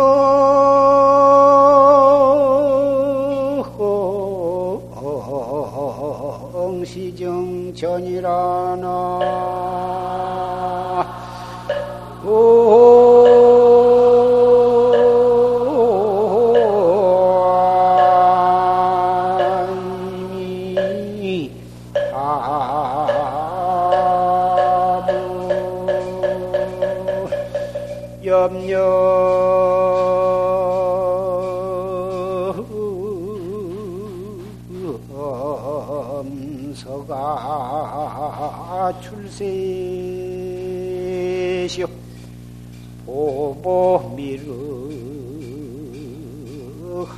시정 6.85 7.75
전이라나 7.75 9.20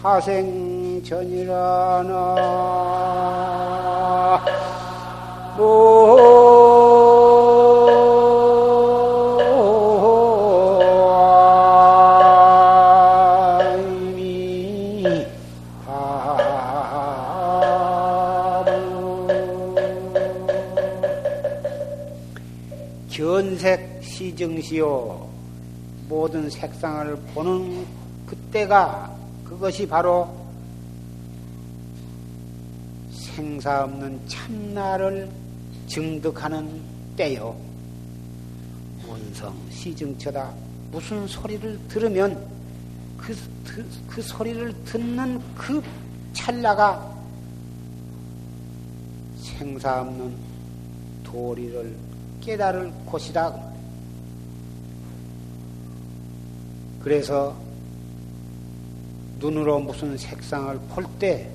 하생전이라나. 0.03 1.53
시증시요 24.23 25.29
모든 26.09 26.49
색상을 26.49 27.17
보는 27.35 27.87
그때가 28.27 29.12
그것이 29.63 29.87
바로 29.87 30.29
생사 33.13 33.85
없는 33.85 34.21
참나를 34.27 35.31
증득하는 35.87 36.83
때요. 37.15 37.57
원성 39.07 39.55
시증처다. 39.71 40.53
무슨 40.91 41.29
소리를 41.29 41.79
들으면 41.87 42.45
그, 43.17 43.37
그, 43.65 43.89
그 44.09 44.21
소리를 44.21 44.75
듣는 44.83 45.41
그 45.55 45.81
찰나가 46.33 47.17
생사 49.41 50.01
없는 50.01 50.35
도리를 51.23 51.97
깨달을 52.41 52.91
곳이다. 53.07 53.55
그래서 57.01 57.55
눈으로 59.43 59.81
무슨 59.81 60.17
색상을 60.17 60.79
볼 60.89 61.05
때 61.19 61.51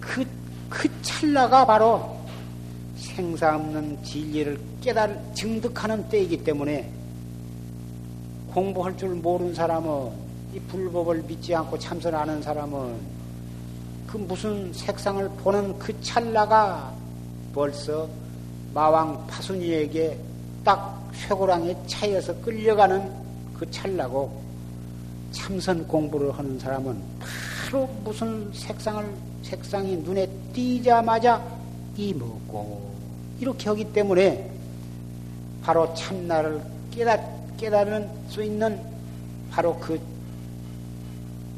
그, 0.00 0.26
그 0.68 0.88
찰나가 1.02 1.64
바로 1.64 2.18
생사 2.96 3.54
없는 3.54 4.02
진리를 4.02 4.58
깨달, 4.80 5.22
증득하는 5.34 6.08
때이기 6.08 6.42
때문에 6.42 6.90
공부할 8.52 8.96
줄 8.96 9.10
모르는 9.10 9.54
사람은 9.54 10.10
이 10.54 10.60
불법을 10.60 11.22
믿지 11.22 11.54
않고 11.54 11.78
참선하는 11.78 12.42
사람은 12.42 12.96
그 14.06 14.16
무슨 14.16 14.72
색상을 14.72 15.28
보는 15.42 15.78
그 15.78 15.98
찰나가 16.00 16.92
벌써 17.54 18.08
마왕 18.74 19.26
파순이에게 19.26 20.18
딱 20.64 21.10
쇠고랑에 21.14 21.76
차여서 21.86 22.40
끌려가는 22.40 23.10
그 23.58 23.70
찰나고 23.70 24.45
참선 25.36 25.86
공부를 25.86 26.36
하는 26.36 26.58
사람은 26.58 26.96
바로 27.20 27.86
무슨 28.02 28.50
색상을 28.52 29.04
색상이 29.42 29.96
눈에 29.98 30.26
띄자마자 30.52 31.44
이 31.96 32.14
먹고 32.14 32.94
이렇게 33.38 33.68
하기 33.68 33.92
때문에 33.92 34.50
바로 35.62 35.92
참나를 35.94 36.60
깨닫, 36.90 37.20
깨달을 37.58 38.08
수 38.30 38.42
있는 38.42 38.80
바로 39.50 39.78
그 39.78 40.00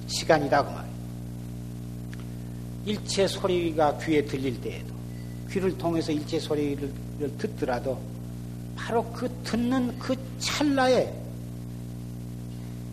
시간이다 0.09 0.65
그 0.65 0.71
말. 0.71 0.89
일체 2.85 3.29
소리가 3.29 3.99
귀에 3.99 4.25
들릴 4.25 4.61
때에도 4.61 4.93
귀를 5.51 5.77
통해서 5.79 6.11
일체 6.11 6.41
소리를 6.41 6.91
듣더라도 7.39 7.99
바로 8.75 9.05
그 9.13 9.29
듣는 9.45 9.97
그 9.99 10.17
찰나에 10.39 11.28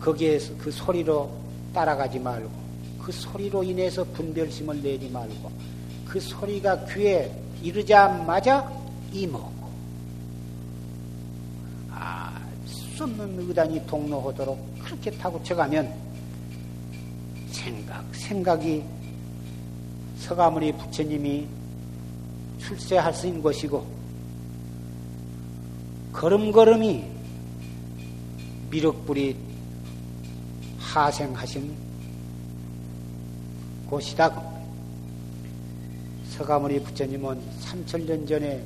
거기에 0.06 0.38
그 0.56 0.70
소리로 0.70 1.28
따라가지 1.74 2.20
말고 2.20 2.48
그 3.02 3.10
소리로 3.10 3.64
인해서 3.64 4.04
분별심을 4.04 4.80
내지 4.80 5.08
말고 5.08 5.50
그 6.04 6.20
소리가 6.20 6.84
귀에 6.84 7.28
이르자마자 7.60 8.70
이먹고 9.12 9.66
아, 11.90 12.40
쏟는 12.66 13.48
의단이 13.48 13.84
동로하도록 13.88 14.78
그렇게 14.84 15.10
타고 15.10 15.42
쳐가면 15.42 15.92
생각, 17.50 18.04
생각이 18.14 18.84
서가모니 20.18 20.72
부처님이 20.72 21.48
있는 23.26 23.42
것이고 23.42 23.84
걸음걸음이 26.12 27.04
미륵불이 28.70 29.45
하생하신 31.04 31.74
곳이다. 33.88 34.42
서가모니 36.30 36.82
부처님은 36.82 37.40
3천년 37.62 38.28
전에 38.28 38.62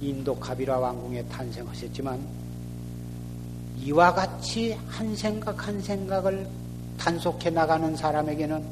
인도 0.00 0.34
가비라 0.38 0.78
왕궁에 0.78 1.24
탄생하셨지만 1.26 2.20
이와 3.80 4.12
같이 4.12 4.72
한 4.88 5.14
생각 5.14 5.66
한 5.66 5.80
생각을 5.80 6.48
단속해 6.98 7.50
나가는 7.50 7.96
사람에게는 7.96 8.64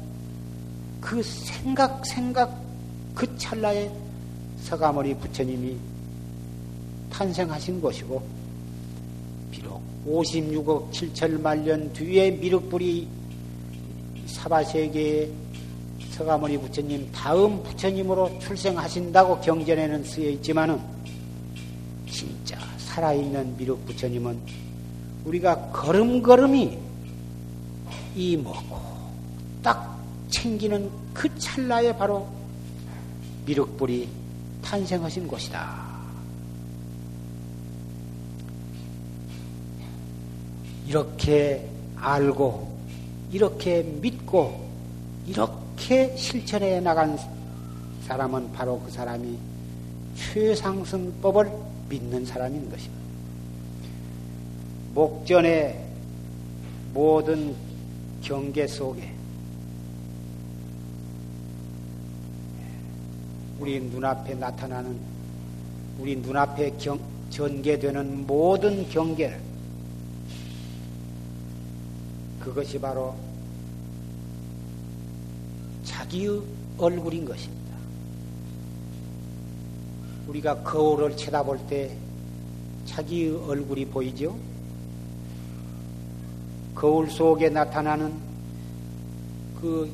그 1.01 1.21
생각 1.21 2.05
생각 2.05 2.59
그 3.13 3.37
찰나에 3.37 3.91
서가모니 4.61 5.15
부처님이 5.15 5.77
탄생하신 7.11 7.81
것이고 7.81 8.23
비록 9.51 9.92
56억 10.07 10.91
7천만 10.91 11.59
년 11.59 11.91
뒤에 11.93 12.31
미륵불이 12.31 13.07
사바세계에 14.27 15.29
서가모니 16.11 16.57
부처님 16.59 17.11
다음 17.11 17.63
부처님으로 17.63 18.37
출생하신다고 18.39 19.39
경전에는 19.41 20.03
쓰여 20.03 20.29
있지만은 20.29 20.79
진짜 22.09 22.57
살아있는 22.77 23.57
미륵 23.57 23.85
부처님은 23.85 24.37
우리가 25.25 25.69
걸음걸음이 25.71 26.77
이 28.15 28.37
먹고 28.37 28.77
딱 29.63 29.99
챙기는 30.29 30.89
그 31.13 31.33
찰나에 31.39 31.95
바로 31.95 32.27
미륵불이 33.45 34.07
탄생하신 34.61 35.27
곳이다. 35.27 35.82
이렇게 40.87 41.67
알고, 41.95 42.77
이렇게 43.31 43.83
믿고, 43.83 44.67
이렇게 45.27 46.15
실천해 46.17 46.79
나간 46.79 47.17
사람은 48.05 48.51
바로 48.51 48.79
그 48.81 48.91
사람이 48.91 49.37
최상승법을 50.15 51.51
믿는 51.89 52.25
사람인 52.25 52.69
것입니다. 52.69 53.03
목전의 54.93 55.79
모든 56.93 57.55
경계 58.21 58.67
속에 58.67 59.11
우리 63.59 63.79
눈앞에 63.79 64.35
나타나는 64.35 64.97
우리 65.99 66.15
눈앞에 66.15 66.71
경, 66.77 66.99
전개되는 67.29 68.27
모든 68.27 68.87
경계를 68.89 69.52
그것이 72.43 72.77
바로 72.79 73.15
자기의 75.85 76.41
얼굴인 76.77 77.23
것입니다. 77.23 77.73
우리가 80.27 80.61
거울을 80.63 81.15
쳐다볼 81.15 81.59
때 81.69 81.95
자기의 82.85 83.35
얼굴이 83.47 83.85
보이죠? 83.85 84.37
거울 86.75 87.09
속에 87.09 87.49
나타나는 87.49 88.13
그 89.61 89.89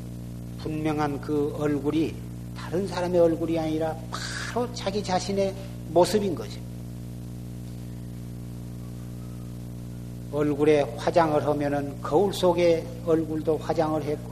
분명한 0.60 1.22
그 1.22 1.56
얼굴이 1.56 2.16
다른 2.58 2.88
사람의 2.88 3.20
얼굴이 3.20 3.60
아니라 3.60 3.96
바로 4.10 4.74
자기 4.74 5.04
자신의 5.04 5.54
모습인 5.90 6.34
것입니다. 6.34 6.79
얼굴에 10.32 10.82
화장을 10.98 11.46
하면은 11.46 12.02
거울 12.02 12.34
속에 12.34 12.86
얼굴도 13.06 13.58
화장을 13.58 14.02
했고, 14.04 14.32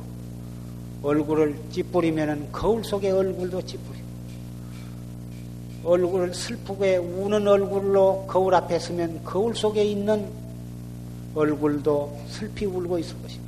얼굴을 1.04 1.58
찌푸리면은 1.72 2.52
거울 2.52 2.84
속의 2.84 3.12
얼굴도 3.12 3.62
찌푸리고, 3.66 4.08
얼굴을 5.84 6.34
슬프게 6.34 6.98
우는 6.98 7.48
얼굴로 7.48 8.26
거울 8.28 8.54
앞에 8.54 8.78
서면 8.78 9.24
거울 9.24 9.56
속에 9.56 9.84
있는 9.84 10.28
얼굴도 11.34 12.20
슬피 12.28 12.66
울고 12.66 13.00
있을 13.00 13.22
것입니다. 13.22 13.48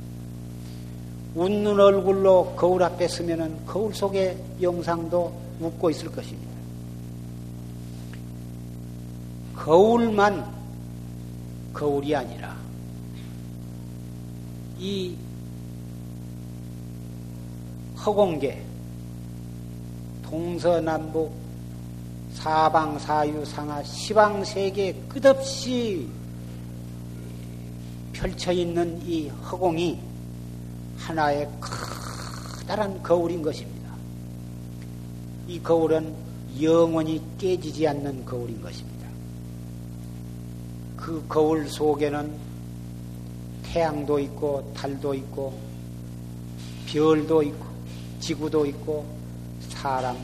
웃는 1.34 1.78
얼굴로 1.78 2.54
거울 2.56 2.82
앞에 2.82 3.06
서면은 3.08 3.64
거울 3.66 3.94
속의 3.94 4.36
영상도 4.62 5.32
웃고 5.60 5.90
있을 5.90 6.10
것입니다. 6.10 6.50
거울만 9.54 10.59
거울이 11.72 12.14
아니라 12.14 12.56
이 14.78 15.16
허공계 18.04 18.64
동서남북 20.22 21.32
사방사유 22.34 23.44
상하 23.44 23.82
시방세계 23.82 25.04
끝없이 25.08 26.08
펼쳐 28.12 28.52
있는 28.52 29.00
이 29.06 29.28
허공이 29.28 29.98
하나의 30.96 31.48
커다란 31.60 33.02
거울인 33.02 33.42
것입니다. 33.42 33.90
이 35.48 35.60
거울은 35.60 36.14
영원히 36.60 37.20
깨지지 37.38 37.88
않는 37.88 38.24
거울인 38.24 38.60
것입니다. 38.60 38.99
그 41.00 41.24
거울 41.26 41.66
속에는 41.66 42.30
태양도 43.62 44.18
있고 44.18 44.70
달도 44.76 45.14
있고 45.14 45.58
별도 46.86 47.42
있고 47.42 47.64
지구도 48.20 48.66
있고 48.66 49.06
사람 49.70 50.16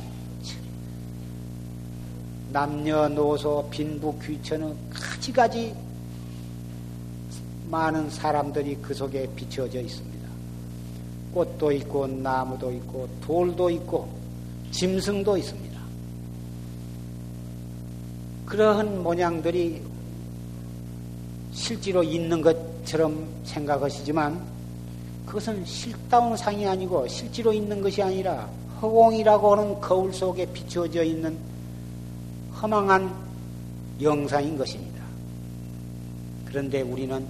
남녀노소 2.52 3.68
빈부 3.70 4.18
귀천의 4.20 4.74
가지가지 4.90 5.74
많은 7.70 8.10
사람들이 8.10 8.76
그 8.82 8.94
속에 8.94 9.28
비춰져 9.34 9.80
있습니다. 9.80 10.28
꽃도 11.32 11.72
있고 11.72 12.06
나무도 12.06 12.70
있고 12.72 13.08
돌도 13.22 13.70
있고 13.70 14.08
짐승도 14.70 15.36
있습니다. 15.36 15.80
그러한 18.46 19.02
모양들이 19.02 19.82
실제로 21.66 22.00
있는 22.00 22.40
것처럼 22.42 23.26
생각하시지만 23.42 24.40
그것은 25.26 25.64
실다운 25.64 26.36
상이 26.36 26.64
아니고 26.64 27.08
실제로 27.08 27.52
있는 27.52 27.82
것이 27.82 28.00
아니라 28.00 28.48
허공이라고 28.80 29.50
하는 29.50 29.80
거울 29.80 30.14
속에 30.14 30.46
비추어져 30.52 31.02
있는 31.02 31.36
허망한 32.62 33.12
영상인 34.00 34.56
것입니다. 34.56 35.02
그런데 36.44 36.82
우리는 36.82 37.26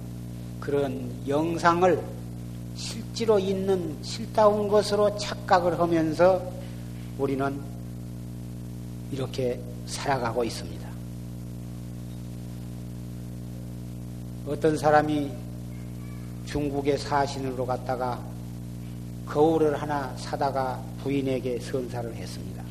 그런 0.59 1.11
영상을 1.27 1.99
실제로 2.75 3.39
있는 3.39 3.97
실다운 4.03 4.67
것으로 4.67 5.17
착각을 5.17 5.79
하면서 5.79 6.39
우리는 7.17 7.59
이렇게 9.11 9.59
살아가고 9.87 10.43
있습니다. 10.43 10.76
어떤 14.47 14.77
사람이 14.77 15.29
중국의 16.45 16.97
사신으로 16.97 17.65
갔다가 17.65 18.17
거울을 19.25 19.81
하나 19.81 20.15
사다가 20.15 20.81
부인에게 21.03 21.59
선사를 21.59 22.15
했습니다. 22.15 22.63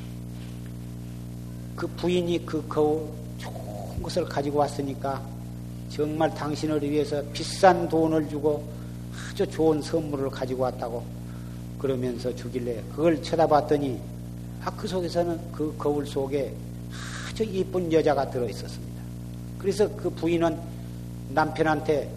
그 1.74 1.87
부인이 1.87 2.47
그 2.47 2.66
거울 2.66 3.07
좋은 3.37 4.03
것을 4.03 4.24
가지고 4.24 4.61
왔으니까 4.61 5.22
정말 5.91 6.35
당신을 6.35 6.83
위해서 6.83 7.22
비싼 7.35 7.87
돈을 7.87 8.27
주고 8.31 8.66
아주 9.31 9.47
좋은 9.47 9.83
선물을 9.83 10.31
가지고 10.31 10.62
왔다고 10.62 11.05
그러면서 11.79 12.35
주길래 12.35 12.83
그걸 12.91 13.22
쳐다봤더니 13.22 14.01
아, 14.64 14.70
그 14.74 14.89
속에서는 14.89 15.53
그 15.53 15.74
거울 15.77 16.07
속에 16.07 16.55
아주 17.29 17.45
이쁜 17.45 17.93
여자가 17.93 18.31
들어 18.31 18.49
있었습니다. 18.49 19.03
그래서 19.59 19.87
그 19.95 20.09
부인은 20.09 20.76
남편한테 21.31 22.09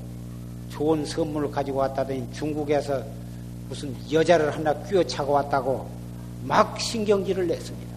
좋은 0.70 1.06
선물을 1.06 1.52
가지고 1.52 1.80
왔다더니 1.80 2.28
중국에서 2.34 3.04
무슨 3.68 3.96
여자를 4.12 4.54
하나 4.56 4.74
끼어차고 4.74 5.34
왔다고 5.34 5.88
막 6.44 6.80
신경질을 6.80 7.48
냈습니다. 7.48 7.96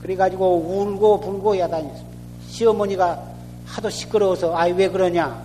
그래가지고 0.00 0.56
울고 0.56 1.20
불고 1.20 1.58
야단했습니다. 1.58 2.18
시어머니가 2.48 3.22
하도 3.66 3.88
시끄러워서 3.88 4.54
아이 4.56 4.72
왜 4.72 4.88
그러냐 4.88 5.42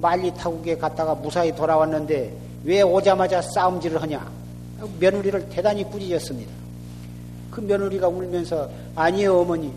말리 0.00 0.34
타국에 0.34 0.76
갔다가 0.76 1.14
무사히 1.14 1.54
돌아왔는데 1.54 2.36
왜 2.64 2.82
오자마자 2.82 3.40
싸움질을 3.40 4.02
하냐 4.02 4.30
며느리를 4.98 5.48
대단히 5.48 5.84
꾸짖었습니다. 5.84 6.52
그 7.50 7.60
며느리가 7.60 8.08
울면서 8.08 8.68
아니요 8.94 9.40
어머니 9.40 9.72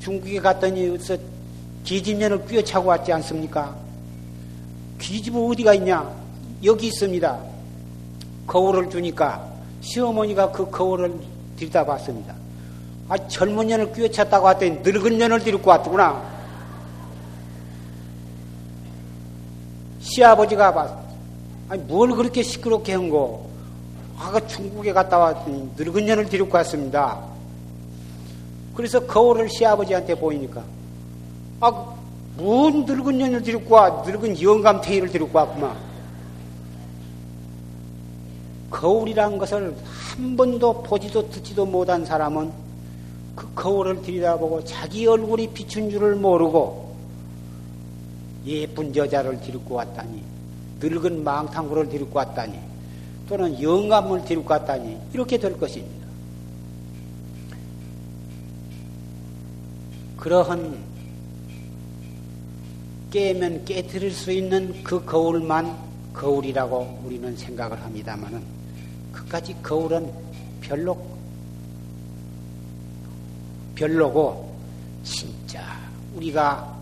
중국에 0.00 0.38
갔더니 0.40 0.98
기집년을 1.88 2.44
꿰차고 2.44 2.90
왔지 2.90 3.10
않습니까? 3.14 3.74
기집애 4.98 5.38
어디가 5.38 5.72
있냐? 5.74 6.06
여기 6.62 6.88
있습니다. 6.88 7.38
거울을 8.46 8.90
주니까 8.90 9.50
시어머니가 9.80 10.52
그 10.52 10.70
거울을 10.70 11.14
들여다봤습니다. 11.56 12.34
아, 13.08 13.28
젊은 13.28 13.68
년을 13.68 13.92
꿰찼다고 13.94 14.44
왔더니 14.44 14.80
늙은 14.82 15.16
년을 15.16 15.40
데리고 15.40 15.70
왔더구나. 15.70 16.22
시아버지가 20.00 20.74
봤, 20.74 20.90
아니, 21.70 21.82
뭘 21.84 22.10
그렇게 22.10 22.42
시끄럽게 22.42 22.92
한 22.92 23.08
거? 23.08 23.48
아가 24.18 24.46
중국에 24.46 24.92
갔다 24.92 25.16
왔더니 25.16 25.70
늙은 25.78 26.04
년을 26.04 26.28
데리고 26.28 26.54
왔습니다. 26.54 27.18
그래서 28.74 29.00
거울을 29.00 29.48
시아버지한테 29.48 30.16
보이니까, 30.16 30.62
아, 31.60 31.94
뭔 32.36 32.84
늙은 32.84 33.18
년을 33.18 33.42
데리고 33.42 33.74
와? 33.74 34.02
늙은 34.06 34.40
영감탱이를 34.40 35.08
데리고 35.10 35.30
왔구만. 35.38 35.76
거울이란 38.70 39.38
것을 39.38 39.74
한 39.84 40.36
번도 40.36 40.82
보지도 40.82 41.30
듣지도 41.30 41.66
못한 41.66 42.04
사람은 42.04 42.52
그 43.34 43.52
거울을 43.54 44.02
들여다보고 44.02 44.64
자기 44.64 45.06
얼굴이 45.06 45.48
비춘 45.52 45.90
줄을 45.90 46.14
모르고 46.16 46.94
예쁜 48.46 48.94
여자를 48.94 49.40
데리고 49.40 49.76
왔다니 49.76 50.22
늙은 50.80 51.24
망탕구를 51.24 51.88
데리고 51.88 52.18
왔다니 52.18 52.58
또는 53.28 53.60
영감을 53.60 54.24
데리고 54.24 54.52
왔다니 54.52 54.98
이렇게 55.12 55.38
될 55.38 55.58
것입니다. 55.58 56.06
그러한 60.16 60.87
깨면 63.10 63.64
깨뜨릴 63.64 64.12
수 64.12 64.32
있는 64.32 64.82
그 64.82 65.04
거울만 65.04 65.76
거울이라고 66.12 67.02
우리는 67.04 67.36
생각을 67.36 67.80
합니다만은 67.82 68.42
그까지 69.12 69.56
거울은 69.62 70.12
별로 70.60 70.98
별로고 73.74 74.54
진짜 75.04 75.62
우리가 76.14 76.76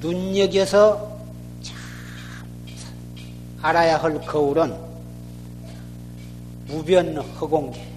눈여겨서 0.00 1.18
참 1.62 1.76
알아야 3.60 4.00
할 4.00 4.20
거울은 4.24 4.88
무변 6.68 7.16
허공계. 7.16 7.88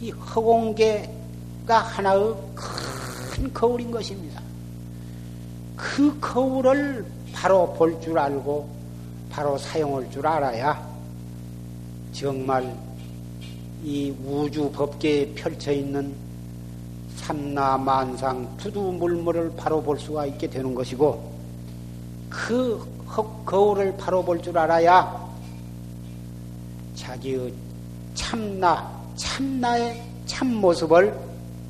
이 0.00 0.10
허공계가 0.10 1.78
하나의 1.78 2.34
큰 2.54 3.52
거울인 3.52 3.90
것입니다. 3.90 4.31
그 5.82 6.16
거울을 6.20 7.04
바로 7.32 7.72
볼 7.74 8.00
줄 8.00 8.16
알고 8.16 8.68
바로 9.28 9.58
사용할 9.58 10.08
줄 10.12 10.24
알아야 10.24 10.80
정말 12.12 12.72
이 13.82 14.14
우주 14.24 14.70
법계에 14.70 15.34
펼쳐 15.34 15.72
있는 15.72 16.14
삼나만상 17.16 18.56
두두물물을 18.58 19.54
바로 19.56 19.82
볼 19.82 19.98
수가 19.98 20.26
있게 20.26 20.48
되는 20.48 20.72
것이고 20.72 21.32
그 22.30 22.86
거울을 23.44 23.96
바로 23.96 24.24
볼 24.24 24.40
줄 24.40 24.56
알아야 24.56 25.20
자기의 26.94 27.52
참나, 28.14 28.88
참나의 29.16 30.00
참모습을 30.26 31.18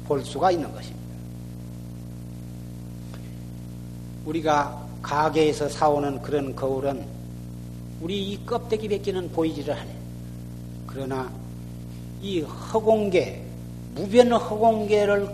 볼 0.07 0.23
수가 0.23 0.51
있는 0.51 0.71
것입니다. 0.71 0.92
우리가 4.25 4.87
가게에서 5.03 5.69
사오는 5.69 6.23
그런 6.23 6.55
거울은 6.55 7.05
우리 8.01 8.33
이 8.33 8.47
껍데기 8.47 8.89
밖에는 8.89 9.31
보이지를 9.33 9.75
않아요. 9.75 9.97
그러나 10.87 11.33
이 12.21 12.41
허공계, 12.41 13.45
무변 13.95 14.33
허공계를 14.33 15.29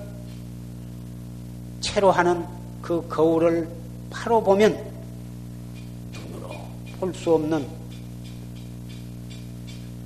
채로 1.81 2.11
하는 2.11 2.45
그 2.83 3.07
거울을 3.09 3.69
바로 4.11 4.43
보면 4.43 4.73
눈으로 6.13 6.55
볼 6.99 7.15
수 7.15 7.35
없는 7.35 7.67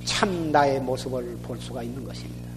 참 0.05 0.51
나의 0.51 0.79
모습을 0.81 1.37
볼 1.43 1.59
수가 1.59 1.83
있는 1.83 2.03
것입니다. 2.03 2.49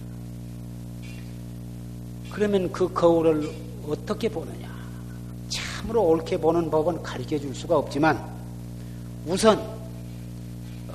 그러면 2.31 2.71
그 2.71 2.91
거울을 2.93 3.49
어떻게 3.87 4.29
보느냐? 4.29 4.66
참으로 5.87 6.03
옳게 6.03 6.37
보는 6.37 6.69
법은 6.69 7.01
가르쳐 7.01 7.39
줄 7.39 7.55
수가 7.55 7.77
없지만 7.77 8.21
우선 9.25 9.57
어, 10.87 10.93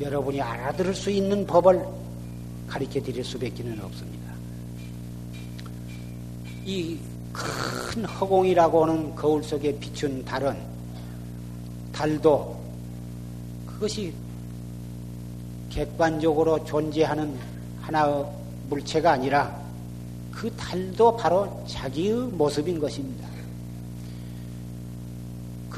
여러분이 0.00 0.40
알아들을 0.40 0.94
수 0.94 1.10
있는 1.10 1.46
법을 1.46 1.82
가르쳐 2.66 3.00
드릴 3.00 3.24
수밖에는 3.24 3.80
없습니다. 3.82 4.32
이 6.66 6.98
큰 7.32 8.04
허공이라고 8.04 8.84
하는 8.84 9.14
거울 9.14 9.42
속에 9.44 9.78
비춘 9.78 10.24
달은 10.24 10.56
달도 11.92 12.58
그것이 13.64 14.12
객관적으로 15.70 16.64
존재하는 16.64 17.38
하나의 17.80 18.26
물체가 18.68 19.12
아니라 19.12 19.56
그 20.32 20.50
달도 20.56 21.16
바로 21.16 21.64
자기의 21.68 22.14
모습인 22.32 22.80
것입니다. 22.80 23.27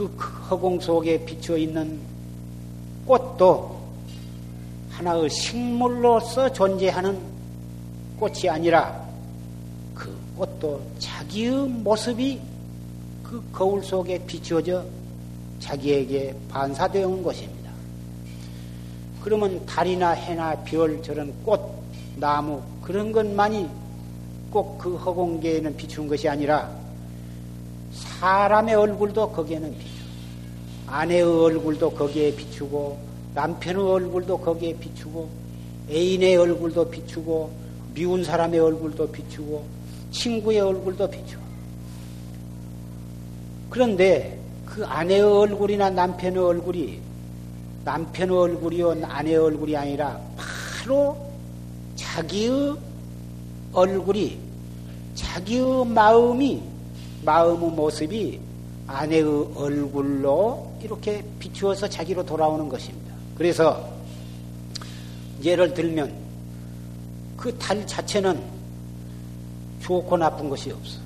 그 0.09 0.29
허공 0.49 0.81
속에 0.81 1.25
비추어 1.25 1.57
있는 1.57 1.99
꽃도 3.07 3.81
하나의 4.91 5.31
식물로서 5.31 6.53
존재하는 6.53 7.19
꽃이 8.19 8.49
아니라 8.49 9.09
그 9.95 10.15
꽃도 10.37 10.81
자기의 10.99 11.69
모습이 11.69 12.41
그 13.23 13.43
거울 13.53 13.83
속에 13.83 14.25
비추어져 14.27 14.85
자기에게 15.61 16.35
반사되어 16.49 17.07
온 17.07 17.23
것입니다. 17.23 17.71
그러면 19.23 19.65
달이나 19.67 20.11
해나 20.11 20.55
별 20.65 21.03
저런 21.03 21.33
꽃, 21.45 21.61
나무 22.17 22.63
그런 22.83 23.13
것만이 23.13 23.69
꼭 24.51 24.79
그 24.79 24.97
허공계에는 24.97 25.77
비춘 25.77 26.09
것이 26.09 26.29
아니라 26.29 26.71
사람의 27.93 28.75
얼굴도 28.75 29.33
거기에는 29.33 29.79
비추고 29.79 30.11
아내의 30.87 31.23
얼굴도 31.23 31.91
거기에 31.91 32.35
비추고 32.35 32.99
남편의 33.35 33.83
얼굴도 33.83 34.39
거기에 34.39 34.77
비추고 34.77 35.29
애인의 35.91 36.37
얼굴도 36.37 36.91
비추고 36.91 37.51
미운 37.95 38.23
사람의 38.25 38.61
얼굴도 38.61 39.11
비추고 39.11 39.65
친구의 40.11 40.61
얼굴도 40.61 41.09
비추고. 41.11 41.43
그런데 43.71 44.39
그 44.67 44.85
아내의 44.85 45.23
얼굴이나 45.23 45.91
남편의 45.91 46.39
얼굴이 46.43 47.01
남편의 47.85 48.37
얼굴이요 48.37 48.97
아내의 49.03 49.37
얼굴이 49.37 49.77
아니라 49.77 50.21
바로 50.37 51.17
자기의 51.97 52.77
얼굴이 53.73 54.39
자기의 55.15 55.87
마음이 55.87 56.63
마음의 57.25 57.71
모습이 57.71 58.41
아내의 58.87 59.23
얼굴로 59.55 60.75
이렇게 60.83 61.25
비추어서 61.39 61.89
자기로 61.89 62.25
돌아오는 62.25 62.69
것입니다. 62.69 63.15
그래서 63.37 63.89
예를 65.43 65.73
들면 65.75 66.13
그 67.37 67.57
달 67.59 67.87
자체는 67.87 68.41
좋고 69.81 70.17
나쁜 70.17 70.49
것이 70.51 70.71
없어. 70.71 70.99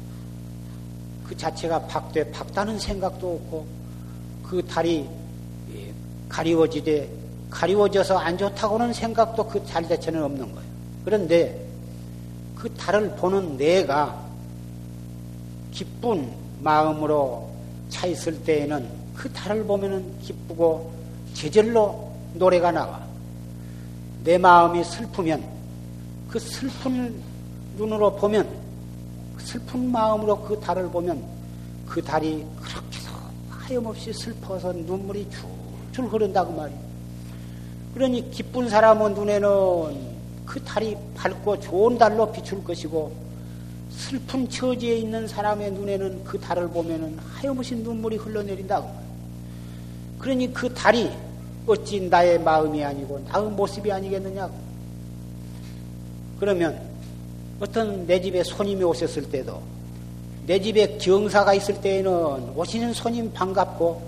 그 1.26 1.36
자체가 1.36 1.86
박돼 1.86 2.30
박다는 2.32 2.78
생각도 2.78 3.34
없고 3.34 3.66
그 4.42 4.64
달이 4.66 5.08
가리워지되 6.28 7.08
가리워져서 7.50 8.18
안 8.18 8.36
좋다고는 8.36 8.92
생각도 8.92 9.46
그 9.46 9.64
달 9.64 9.88
자체는 9.88 10.22
없는 10.22 10.52
거예요. 10.54 10.68
그런데 11.04 11.64
그 12.56 12.72
달을 12.74 13.14
보는 13.16 13.56
내가 13.56 14.23
기쁜 15.74 16.32
마음으로 16.62 17.50
차 17.90 18.06
있을 18.06 18.42
때에는 18.44 18.88
그 19.14 19.30
달을 19.32 19.64
보면은 19.64 20.18
기쁘고 20.20 20.92
제절로 21.34 22.10
노래가 22.34 22.70
나와. 22.70 23.02
내 24.22 24.38
마음이 24.38 24.82
슬프면 24.82 25.44
그 26.30 26.38
슬픈 26.38 27.20
눈으로 27.76 28.16
보면 28.16 28.48
슬픈 29.38 29.90
마음으로 29.90 30.40
그 30.42 30.58
달을 30.58 30.88
보면 30.88 31.22
그 31.86 32.02
달이 32.02 32.46
그렇게도 32.62 33.12
하염없이 33.50 34.12
슬퍼서 34.12 34.72
눈물이 34.72 35.28
줄줄 35.92 36.06
흐른다고 36.06 36.52
말이야. 36.52 36.78
그러니 37.94 38.30
기쁜 38.30 38.68
사람의 38.68 39.10
눈에는 39.10 40.14
그 40.46 40.62
달이 40.62 40.96
밝고 41.14 41.60
좋은 41.60 41.98
달로 41.98 42.30
비출 42.32 42.62
것이고 42.62 43.23
슬픈 43.96 44.48
처지에 44.48 44.96
있는 44.96 45.26
사람의 45.26 45.72
눈에는 45.72 46.24
그 46.24 46.38
달을 46.38 46.68
보면은 46.68 47.18
하염없이 47.18 47.76
눈물이 47.76 48.16
흘러내린다고. 48.16 48.90
그러니 50.18 50.52
그 50.52 50.72
달이 50.72 51.10
어찌 51.66 52.00
나의 52.00 52.40
마음이 52.40 52.84
아니고 52.84 53.24
나의 53.30 53.50
모습이 53.50 53.90
아니겠느냐? 53.90 54.50
그러면 56.38 56.80
어떤 57.60 58.06
내 58.06 58.20
집에 58.20 58.42
손님이 58.42 58.82
오셨을 58.84 59.30
때도 59.30 59.62
내 60.46 60.60
집에 60.60 60.98
경사가 60.98 61.54
있을 61.54 61.80
때에는 61.80 62.52
오시는 62.54 62.92
손님 62.92 63.32
반갑고 63.32 64.02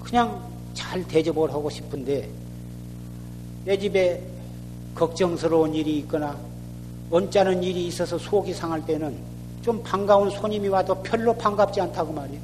그냥 0.00 0.40
잘 0.74 1.06
대접을 1.08 1.50
하고 1.50 1.68
싶은데 1.68 2.28
내 3.64 3.76
집에 3.76 4.22
걱정스러운 4.94 5.74
일이 5.74 5.98
있거나 5.98 6.38
언짢은 7.10 7.62
일이 7.62 7.86
있어서 7.86 8.18
속이 8.18 8.52
상할 8.52 8.84
때는 8.84 9.16
좀 9.62 9.82
반가운 9.82 10.30
손님이 10.30 10.68
와도 10.68 10.94
별로 11.02 11.34
반갑지 11.34 11.80
않다고 11.80 12.12
말이에요. 12.12 12.40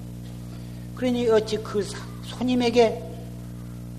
그러니 0.95 1.29
어찌 1.29 1.57
그 1.59 1.85
손님에게 2.25 3.03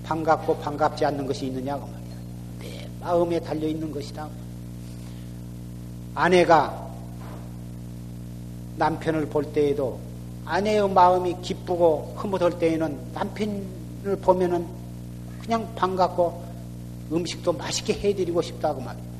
반갑고 0.04 0.58
반갑지 0.58 1.04
않는 1.04 1.26
것이 1.26 1.46
있느냐고 1.46 1.86
말이야. 1.86 2.14
내 2.60 2.88
마음에 3.00 3.40
달려 3.40 3.66
있는 3.66 3.90
것이다. 3.90 4.28
아내가 6.14 6.92
남편을 8.76 9.26
볼 9.26 9.44
때에도 9.52 9.98
아내의 10.44 10.88
마음이 10.90 11.36
기쁘고 11.42 12.14
흐뭇할 12.16 12.58
때에는 12.58 12.98
남편을 13.14 14.16
보면은 14.22 14.66
그냥 15.40 15.74
반갑고 15.74 16.44
음식도 17.12 17.52
맛있게 17.52 17.94
해드리고 17.94 18.42
싶다고 18.42 18.80
말이야. 18.80 19.13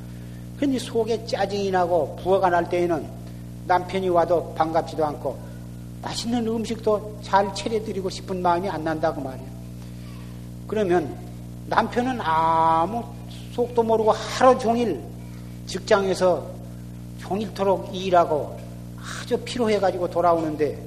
그런데 0.57 0.79
속에 0.79 1.27
짜증이 1.27 1.71
나고 1.71 2.17
부어가 2.23 2.51
날 2.51 2.69
때에는 2.69 3.07
남편이 3.67 4.09
와도 4.09 4.55
반갑지도 4.55 5.05
않고 5.05 5.39
맛있는 6.03 6.47
음식도 6.47 7.19
잘 7.23 7.53
차려드리고 7.55 8.11
싶은 8.11 8.43
마음이 8.43 8.69
안 8.69 8.85
난다고 8.85 9.21
말이야. 9.21 9.47
그러면 10.67 11.17
남편은 11.67 12.21
아무 12.21 13.03
속도 13.53 13.83
모르고 13.83 14.13
하루 14.13 14.59
종일 14.59 15.01
직장에서 15.67 16.45
종일토록 17.19 17.95
일하고 17.95 18.59
아주 18.99 19.39
피로해가지고 19.39 20.11
돌아오는데 20.11 20.79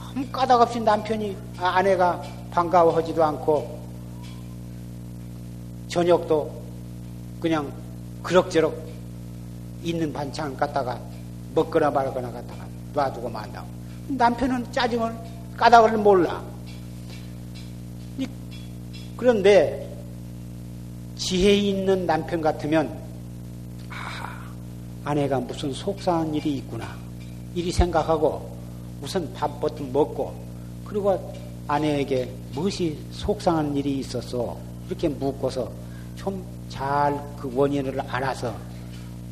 아무 0.00 0.26
까닭 0.28 0.60
없이 0.60 0.80
남편이 0.80 1.36
아, 1.58 1.68
아내가 1.76 2.20
반가워하지도 2.50 3.22
않고 3.22 3.78
저녁도 5.88 6.50
그냥 7.40 7.72
그럭저럭 8.22 8.85
있는 9.88 10.12
반찬 10.12 10.56
갖다가 10.56 11.00
먹거나 11.54 11.90
말거나 11.90 12.30
갖다가 12.30 12.66
놔두고 12.94 13.28
만다고 13.28 13.66
남편은 14.08 14.72
짜증을 14.72 15.12
까닭을 15.56 15.96
몰라. 15.98 16.42
그런데 19.16 19.88
지혜 21.16 21.54
있는 21.54 22.04
남편 22.04 22.40
같으면 22.42 22.86
아, 23.88 24.42
아내가 25.04 25.40
무슨 25.40 25.72
속상한 25.72 26.34
일이 26.34 26.56
있구나. 26.58 26.94
이리 27.54 27.72
생각하고 27.72 28.54
우선 29.02 29.32
밥부터 29.32 29.82
먹고 29.84 30.34
그리고 30.84 31.32
아내에게 31.66 32.30
무엇이 32.52 32.98
속상한 33.12 33.74
일이 33.76 33.98
있었어 34.00 34.58
이렇게 34.88 35.08
묻고서 35.08 35.70
좀 36.16 36.56
잘 36.68 37.18
그 37.38 37.50
원인을 37.54 38.00
알아서 38.00 38.54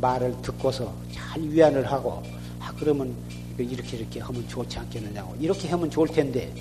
말을 0.05 0.34
듣고서 0.42 0.92
잘 1.12 1.40
위안을 1.40 1.90
하고 1.90 2.22
아 2.61 2.70
그러면 2.78 3.14
이렇게 3.57 3.96
이렇게 3.96 4.20
하면 4.20 4.46
좋지 4.48 4.78
않겠느냐고. 4.78 5.34
이렇게 5.40 5.68
하면 5.68 5.90
좋을 5.90 6.09
텐데 6.09 6.52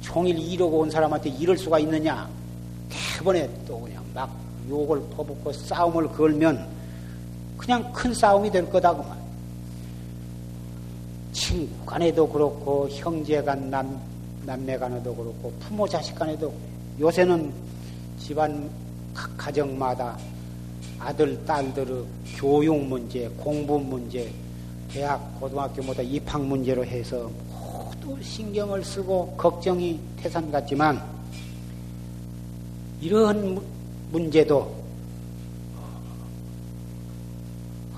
종일 0.00 0.36
이러고 0.36 0.80
온 0.80 0.90
사람한테 0.90 1.30
이럴 1.30 1.56
수가 1.56 1.78
있느냐? 1.78 2.28
대번에 2.88 3.48
또 3.66 3.80
그냥 3.80 4.02
막 4.14 4.34
욕을 4.68 5.00
퍼붓고 5.10 5.52
싸움을 5.52 6.08
걸면 6.08 6.66
그냥 7.56 7.92
큰 7.92 8.12
싸움이 8.12 8.50
될 8.50 8.68
거다고 8.68 9.02
말. 9.04 9.16
친구 11.32 11.86
간에도 11.86 12.28
그렇고 12.28 12.88
형제 12.90 13.40
간 13.42 13.70
남, 13.70 14.00
남매 14.44 14.76
간에도 14.76 15.14
그렇고 15.14 15.52
부모 15.60 15.86
자식 15.86 16.16
간에도 16.16 16.52
요새는 16.98 17.52
집안 18.18 18.68
각 19.14 19.36
가정마다 19.36 20.16
아들, 20.98 21.44
딸들의 21.44 22.04
교육 22.36 22.76
문제, 22.84 23.28
공부 23.36 23.78
문제, 23.78 24.30
대학, 24.90 25.38
고등학교마다 25.40 26.02
입학 26.02 26.44
문제로 26.44 26.84
해서 26.84 27.30
모두 27.50 28.20
신경을 28.22 28.84
쓰고 28.84 29.34
걱정이 29.36 29.98
태산 30.16 30.50
같지만 30.50 31.02
이러한 33.00 33.60
문제도 34.10 34.74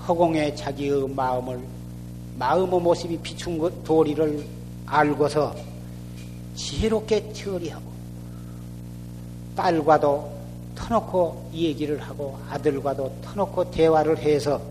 허공에 0.07 0.53
자기의 0.55 1.07
마음을 1.09 1.59
마음의 2.37 2.81
모습이 2.81 3.17
비춘 3.19 3.57
것 3.57 3.83
도리를 3.83 4.45
알고서 4.85 5.55
지혜롭게 6.55 7.33
처리하고 7.33 7.91
딸과도 9.55 10.40
터놓고 10.75 11.51
얘기를 11.53 11.99
하고 12.01 12.37
아들과도 12.49 13.13
터놓고 13.21 13.71
대화를 13.71 14.17
해서 14.17 14.61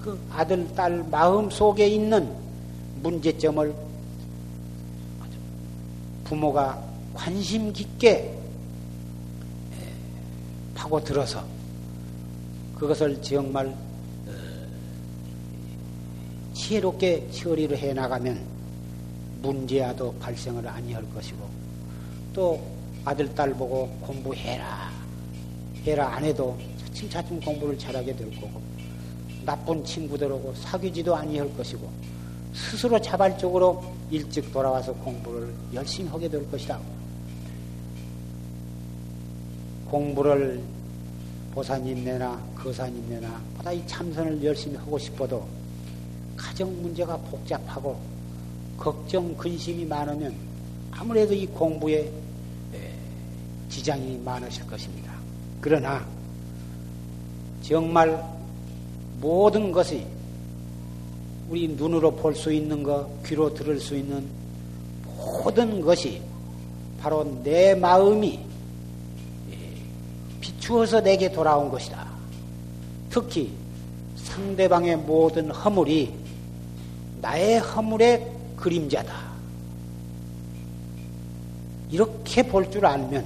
그 0.00 0.18
아들, 0.32 0.66
딸 0.74 1.04
마음 1.10 1.48
속에 1.50 1.86
있는 1.86 2.32
문제점을 3.02 3.74
부모가 6.24 6.82
관심 7.14 7.72
깊게 7.72 8.38
파고들어서 10.74 11.44
그것을 12.76 13.20
정말 13.22 13.66
어, 13.66 13.74
지혜롭게 16.54 17.30
처리를 17.30 17.76
해 17.78 17.92
나가면 17.92 18.40
문제야도 19.42 20.14
발생을 20.14 20.66
아니할 20.66 21.04
것이고 21.14 21.38
또 22.32 22.60
아들, 23.04 23.32
딸 23.34 23.52
보고 23.52 23.88
공부해라 24.00 24.91
해라 25.84 26.14
안 26.14 26.24
해도 26.24 26.56
차츰차츰 26.78 27.40
공부를 27.40 27.78
잘하게 27.78 28.14
될 28.14 28.30
거고 28.40 28.60
나쁜 29.44 29.84
친구들하고 29.84 30.54
사귀지도 30.54 31.14
아니할 31.16 31.54
것이고 31.56 31.90
스스로 32.54 33.00
자발적으로 33.00 33.82
일찍 34.10 34.52
돌아와서 34.52 34.92
공부를 34.92 35.52
열심히 35.72 36.08
하게 36.10 36.28
될 36.28 36.48
것이다. 36.50 36.78
공부를 39.90 40.62
보사님네나 41.52 42.40
거사님네나 42.56 43.42
보다 43.56 43.72
이 43.72 43.86
참선을 43.86 44.42
열심히 44.44 44.76
하고 44.76 44.98
싶어도 44.98 45.46
가정 46.36 46.80
문제가 46.80 47.16
복잡하고 47.16 47.98
걱정 48.78 49.36
근심이 49.36 49.84
많으면 49.84 50.34
아무래도 50.90 51.34
이 51.34 51.46
공부에 51.46 52.10
지장이 53.68 54.18
많으실 54.18 54.66
것입니다. 54.66 55.01
그러나 55.62 56.04
정말 57.62 58.22
모든 59.20 59.70
것이 59.70 60.04
우리 61.48 61.68
눈으로 61.68 62.16
볼 62.16 62.34
수 62.34 62.52
있는 62.52 62.82
것, 62.82 63.08
귀로 63.24 63.54
들을 63.54 63.78
수 63.78 63.96
있는 63.96 64.26
모든 65.16 65.80
것이 65.80 66.20
바로 67.00 67.24
내 67.44 67.74
마음이 67.74 68.40
비추어서 70.40 71.00
내게 71.00 71.30
돌아온 71.30 71.70
것이다. 71.70 72.06
특히 73.10 73.52
상대방의 74.16 74.96
모든 74.96 75.50
허물이 75.50 76.12
나의 77.20 77.60
허물의 77.60 78.32
그림자다. 78.56 79.32
이렇게 81.90 82.42
볼 82.42 82.68
줄 82.70 82.86
알면 82.86 83.24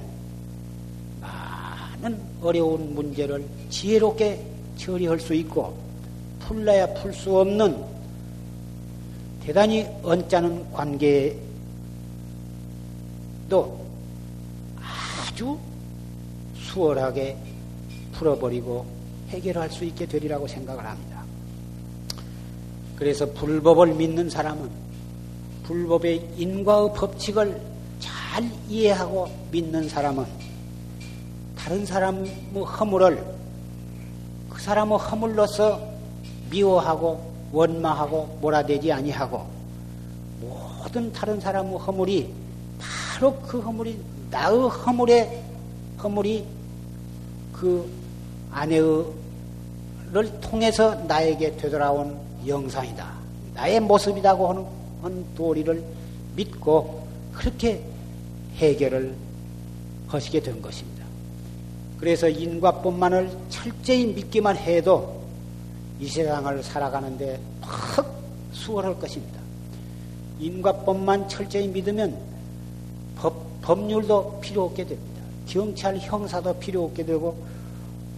많은 1.21 2.26
어려운 2.41 2.93
문제를 2.93 3.45
지혜롭게 3.69 4.43
처리할 4.77 5.19
수 5.19 5.33
있고 5.33 5.75
풀려야 6.39 6.93
풀 6.93 7.13
수 7.13 7.37
없는 7.37 7.97
대단히 9.43 9.85
언짢은 10.03 10.71
관계도 10.71 11.17
아주 14.77 15.57
수월하게 16.55 17.37
풀어버리고 18.13 18.85
해결할 19.29 19.69
수 19.69 19.85
있게 19.85 20.05
되리라고 20.05 20.47
생각을 20.47 20.85
합니다. 20.85 21.23
그래서 22.97 23.25
불법을 23.33 23.93
믿는 23.93 24.29
사람은 24.29 24.69
불법의 25.63 26.29
인과의 26.37 26.93
법칙을 26.95 27.61
잘 27.99 28.49
이해하고 28.67 29.29
믿는 29.51 29.87
사람은 29.87 30.25
다른 31.67 31.85
사람의 31.85 32.31
허물을 32.63 33.25
그 34.49 34.61
사람의 34.61 34.97
허물로서 34.99 35.85
미워하고 36.49 37.29
원망하고 37.51 38.37
몰아대지 38.39 38.89
아니하고 38.89 39.45
모든 40.39 41.11
다른 41.11 41.41
사람의 41.41 41.77
허물이 41.77 42.33
바로 42.79 43.35
그 43.45 43.59
허물이 43.59 43.99
나의 44.31 44.69
허물의 44.69 45.43
허물이 46.01 46.45
그 47.51 47.91
아내를 48.49 49.11
통해서 50.39 50.95
나에게 50.95 51.57
되돌아온 51.57 52.17
영상이다. 52.47 53.11
나의 53.55 53.81
모습이라고 53.81 54.49
하는, 54.49 54.65
하는 55.01 55.25
도리를 55.35 55.83
믿고 56.37 57.05
그렇게 57.33 57.83
해결을 58.55 59.13
하시게 60.07 60.39
된 60.39 60.61
것입니다. 60.61 60.96
그래서 61.99 62.29
인과법만을 62.29 63.29
철저히 63.49 64.05
믿기만 64.07 64.57
해도 64.57 65.21
이 65.99 66.07
세상을 66.07 66.63
살아가는데 66.63 67.39
퍽 67.61 68.05
수월할 68.51 68.99
것입니다. 68.99 69.39
인과법만 70.39 71.27
철저히 71.27 71.67
믿으면 71.67 72.15
법, 73.15 73.61
법률도 73.61 74.39
필요 74.41 74.65
없게 74.65 74.85
됩니다. 74.85 75.21
경찰 75.47 75.97
형사도 75.97 76.53
필요 76.59 76.85
없게 76.85 77.03
되고 77.03 77.35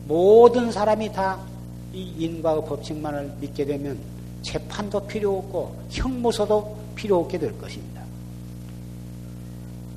모든 0.08 0.72
사람이 0.72 1.14
다 1.14 1.60
이 1.94 2.14
인과의 2.20 2.66
법칙만을 2.66 3.34
믿게 3.40 3.66
되면 3.66 3.98
재판도 4.44 5.08
필요 5.08 5.38
없고 5.40 5.76
형무소도 5.90 6.78
필요 6.96 7.20
없게 7.20 7.40
될 7.40 7.58
것입니다. 7.58 8.04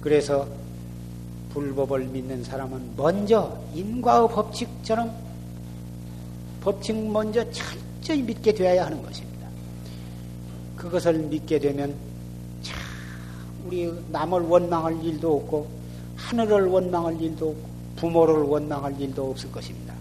그래서 0.00 0.48
불법을 1.52 2.06
믿는 2.06 2.42
사람은 2.44 2.92
먼저 2.96 3.58
인과의 3.74 4.28
법칙처럼 4.28 5.12
법칙 6.62 6.96
먼저 7.10 7.44
철저히 7.50 8.22
믿게 8.22 8.52
되어야 8.52 8.86
하는 8.86 9.02
것입니다. 9.02 9.48
그것을 10.76 11.14
믿게 11.14 11.58
되면 11.58 11.94
참 12.62 12.78
우리 13.66 13.92
남을 14.10 14.40
원망할 14.42 15.02
일도 15.04 15.36
없고 15.36 15.68
하늘을 16.16 16.68
원망할 16.68 17.20
일도 17.20 17.50
없고 17.50 17.72
부모를 17.96 18.42
원망할 18.42 18.98
일도 19.00 19.30
없을 19.30 19.50
것입니다. 19.52 19.94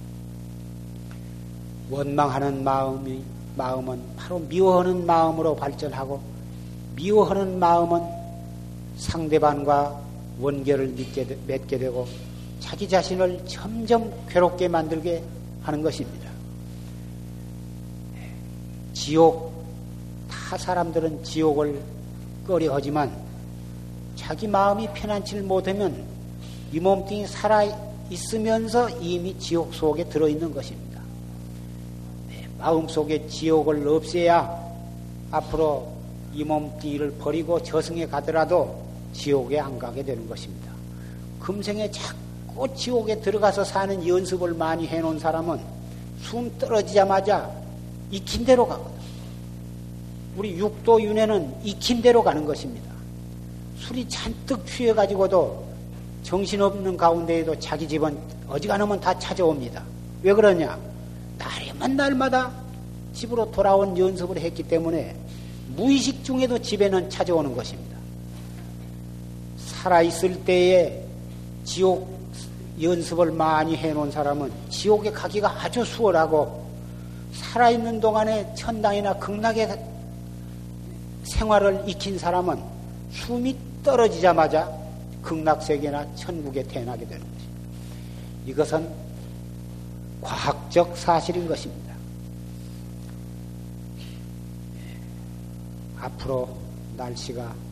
원망하는 1.89 2.63
마음이 2.63 3.21
마음은 3.57 4.01
바로 4.15 4.39
미워하는 4.39 5.05
마음으로 5.05 5.55
발전하고 5.55 6.21
미워하는 6.95 7.59
마음은 7.59 8.01
상대방과 8.97 10.10
원결을 10.39 10.87
맺게, 10.89 11.37
맺게 11.47 11.77
되고 11.77 12.07
자기 12.59 12.87
자신을 12.87 13.43
점점 13.47 14.13
괴롭게 14.29 14.67
만들게 14.67 15.23
하는 15.63 15.81
것입니다. 15.81 16.29
지옥, 18.93 19.51
타 20.29 20.57
사람들은 20.57 21.23
지옥을 21.23 21.81
꺼려 22.45 22.73
하지만 22.73 23.11
자기 24.15 24.47
마음이 24.47 24.87
편안치 24.93 25.35
못하면 25.41 26.05
이 26.71 26.79
몸뚱이 26.79 27.27
살아 27.27 27.63
있으면서 28.09 28.89
이미 28.99 29.37
지옥 29.39 29.73
속에 29.73 30.03
들어있는 30.05 30.53
것입니다. 30.53 31.01
네, 32.29 32.47
마음 32.57 32.87
속에 32.87 33.27
지옥을 33.27 33.87
없애야 33.87 34.71
앞으로 35.31 35.91
이 36.33 36.43
몸뚱이를 36.43 37.11
버리고 37.13 37.61
저승에 37.61 38.05
가더라도 38.05 38.90
지옥에 39.13 39.59
안 39.59 39.77
가게 39.77 40.03
되는 40.03 40.27
것입니다. 40.27 40.71
금생에 41.39 41.89
자꾸 41.91 42.67
지옥에 42.75 43.19
들어가서 43.19 43.63
사는 43.63 44.07
연습을 44.07 44.53
많이 44.53 44.87
해놓은 44.87 45.19
사람은 45.19 45.59
숨 46.21 46.51
떨어지자마자 46.57 47.51
익힌 48.11 48.45
대로 48.45 48.67
가거든. 48.67 49.01
우리 50.37 50.57
육도 50.57 51.01
윤회는 51.01 51.55
익힌 51.63 52.01
대로 52.01 52.23
가는 52.23 52.45
것입니다. 52.45 52.91
술이 53.79 54.07
잔뜩 54.07 54.65
취해가지고도 54.65 55.71
정신없는 56.23 56.95
가운데에도 56.97 57.57
자기 57.59 57.87
집은 57.87 58.17
어지간하면 58.47 58.99
다 58.99 59.17
찾아옵니다. 59.17 59.83
왜 60.23 60.33
그러냐? 60.33 60.77
날에만 61.37 61.95
날마다 61.95 62.51
집으로 63.13 63.51
돌아온 63.51 63.97
연습을 63.97 64.37
했기 64.37 64.63
때문에 64.63 65.15
무의식 65.75 66.23
중에도 66.23 66.59
집에는 66.59 67.09
찾아오는 67.09 67.55
것입니다. 67.55 67.90
살아있을 69.81 70.43
때에 70.45 71.03
지옥 71.63 72.21
연습을 72.81 73.31
많이 73.31 73.75
해놓은 73.75 74.11
사람은 74.11 74.51
지옥에 74.69 75.11
가기가 75.11 75.49
아주 75.63 75.83
수월하고 75.83 76.69
살아있는 77.33 77.99
동안에 77.99 78.53
천당이나 78.55 79.17
극락의 79.17 79.85
생활을 81.23 81.83
익힌 81.87 82.17
사람은 82.17 82.61
숨이 83.11 83.55
떨어지자마자 83.83 84.71
극락세계나 85.21 86.15
천국에 86.15 86.63
태어나게 86.63 87.05
되는 87.05 87.19
것입니다. 87.19 87.51
이것은 88.45 88.89
과학적 90.21 90.97
사실인 90.97 91.47
것입니다. 91.47 91.93
앞으로 95.99 96.49
날씨가 96.97 97.70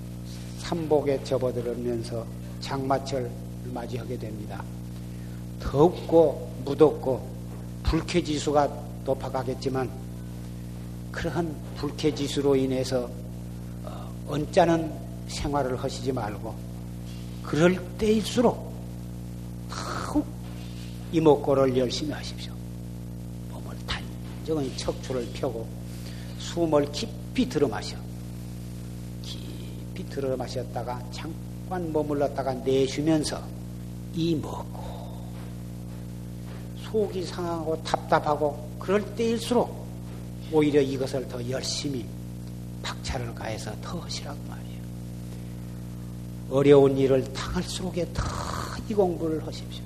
삼복에 0.60 1.24
접어들면서 1.24 2.26
장마철을 2.62 3.30
맞이하게 3.74 4.18
됩니다. 4.18 4.64
덥고 5.60 6.51
무덥고 6.66 7.28
불쾌지수가 7.84 8.70
높아가겠지만 9.05 9.89
그러한 11.12 11.55
불쾌지수로 11.78 12.55
인해서 12.55 13.10
어, 13.84 14.14
언짢은 14.28 14.91
생활을 15.28 15.76
하시지 15.82 16.12
말고 16.12 16.55
그럴 17.43 17.82
때일수록 17.97 18.74
더욱 19.70 20.26
이목구를 21.12 21.76
열심히 21.78 22.12
하십시오. 22.12 22.53
몸을 23.51 23.76
단정히 23.88 24.76
척추를 24.78 25.28
펴고 25.34 25.68
숨을 26.38 26.91
깊이 26.91 27.49
들어 27.49 27.68
마셔. 27.68 27.97
깊이 30.00 30.10
들어 30.10 30.38
마셨다가 30.38 31.02
잠깐 31.12 31.91
머물렀다가 31.91 32.54
내쉬면서 32.54 33.41
이 34.16 34.36
먹고 34.36 34.80
속이 36.84 37.24
상하고 37.26 37.82
답답하고 37.84 38.70
그럴 38.80 39.04
때일수록 39.16 39.88
오히려 40.52 40.82
이것을 40.82 41.28
더 41.28 41.47
열심히 41.50 42.06
박차를 42.82 43.36
가해서 43.36 43.72
더 43.82 44.00
하시라고 44.00 44.39
말이에요. 44.47 44.80
어려운 46.52 46.97
일을 46.97 47.32
당할수록에 47.34 48.08
더 48.14 48.24
이 48.89 48.93
공부를 48.95 49.45
하십시오. 49.45 49.84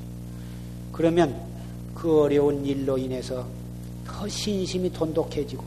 그러면 0.94 1.36
그 1.94 2.22
어려운 2.22 2.66
일로 2.66 2.98
인해서 2.98 3.46
더 4.08 4.30
신심이 4.30 4.90
돈독해지고 4.94 5.62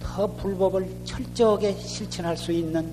더 0.00 0.28
불법을 0.28 0.88
철저하게 1.04 1.76
실천할 1.80 2.36
수 2.36 2.52
있는 2.52 2.88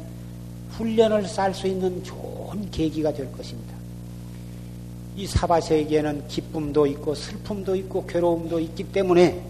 훈련을 0.80 1.28
쌓을 1.28 1.54
수 1.54 1.68
있는 1.68 2.02
좋은 2.04 2.72
계기가 2.72 3.12
될 3.14 3.30
것입니다. 3.34 3.76
이 5.18 5.28
사바세계에는 5.28 6.30
기쁨도 6.30 6.88
있고 6.88 7.14
슬픔도 7.14 7.76
있고 7.76 8.06
괴로움도 8.06 8.62
있기 8.62 8.86
때문에 8.86 9.44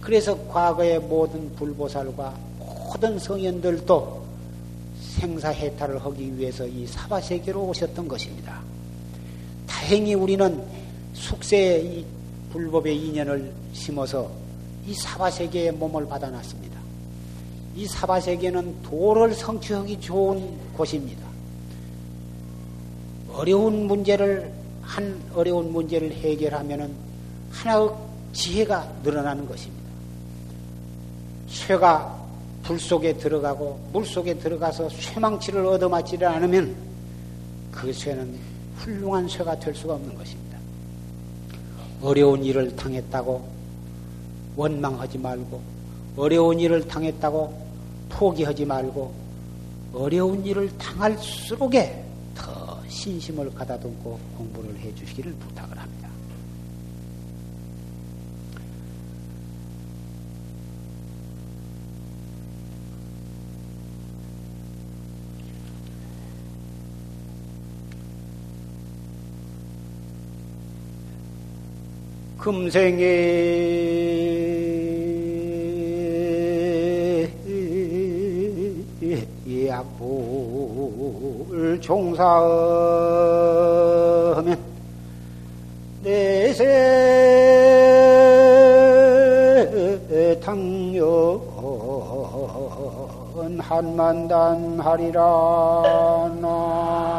그래서 0.00 0.36
과거의 0.48 0.98
모든 0.98 1.54
불보살과 1.54 2.36
모든 2.58 3.18
성현들도 3.18 4.24
생사해탈을 5.00 6.04
하기 6.04 6.36
위해서 6.36 6.66
이 6.66 6.86
사바세계로 6.88 7.62
오셨던 7.68 8.08
것입니다. 8.08 8.60
다행히 9.68 10.14
우리는 10.14 10.60
숙세의 11.12 11.86
이 11.86 12.04
불법의 12.50 12.96
인연을 12.96 13.52
심어서 13.72 14.28
이 14.86 14.92
사바세계에 14.94 15.70
몸을 15.70 16.06
받아놨습니다. 16.06 16.73
이 17.76 17.86
사바세계는 17.86 18.82
도를 18.82 19.34
성취하기 19.34 20.00
좋은 20.00 20.48
곳입니다. 20.76 21.24
어려운 23.32 23.86
문제를 23.86 24.52
한 24.80 25.20
어려운 25.34 25.72
문제를 25.72 26.12
해결하면은 26.12 26.92
하나의 27.50 27.90
지혜가 28.32 28.92
늘어나는 29.02 29.48
것입니다. 29.48 29.84
쇠가 31.48 32.22
불 32.62 32.78
속에 32.78 33.16
들어가고 33.16 33.88
물 33.92 34.06
속에 34.06 34.34
들어가서 34.34 34.88
쇠망치를 34.88 35.66
얻어맞지를 35.66 36.26
않으면 36.26 36.74
그 37.72 37.92
쇠는 37.92 38.36
훌륭한 38.76 39.28
쇠가 39.28 39.58
될 39.58 39.74
수가 39.74 39.94
없는 39.94 40.14
것입니다. 40.14 40.58
어려운 42.02 42.44
일을 42.44 42.76
당했다고 42.76 43.48
원망하지 44.56 45.18
말고 45.18 45.60
어려운 46.16 46.60
일을 46.60 46.86
당했다고 46.86 47.63
포기하지 48.08 48.64
말고 48.64 49.14
어려운 49.92 50.44
일을 50.44 50.76
당할수록에 50.78 52.04
더 52.34 52.82
신심을 52.88 53.54
가다듬고 53.54 54.18
공부를 54.36 54.76
해 54.78 54.94
주시기를 54.94 55.32
부탁을 55.34 55.78
합니다. 55.78 55.94
금생에 72.38 74.33
불 79.98 81.80
종사하면 81.80 82.34
내세 86.02 86.64
당연 90.42 91.40
한만단 93.60 94.78
하리라. 94.80 95.20
나 96.40 97.13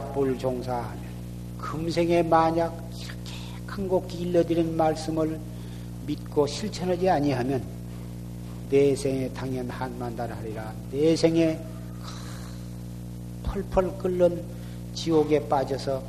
약불 0.00 0.38
종사하면 0.38 0.98
금생에 1.58 2.22
만약 2.22 2.74
이렇게 2.98 3.34
큰곡 3.66 4.12
일러드린 4.14 4.76
말씀을 4.76 5.38
믿고 6.06 6.46
실천하지 6.46 7.08
아니하면 7.08 7.62
내 8.70 8.96
생에 8.96 9.28
당연 9.30 9.68
한만달하리라. 9.68 10.72
내 10.90 11.14
생에 11.14 11.60
펄펄 13.44 13.98
끓는 13.98 14.42
지옥에 14.94 15.46
빠져서 15.48 16.02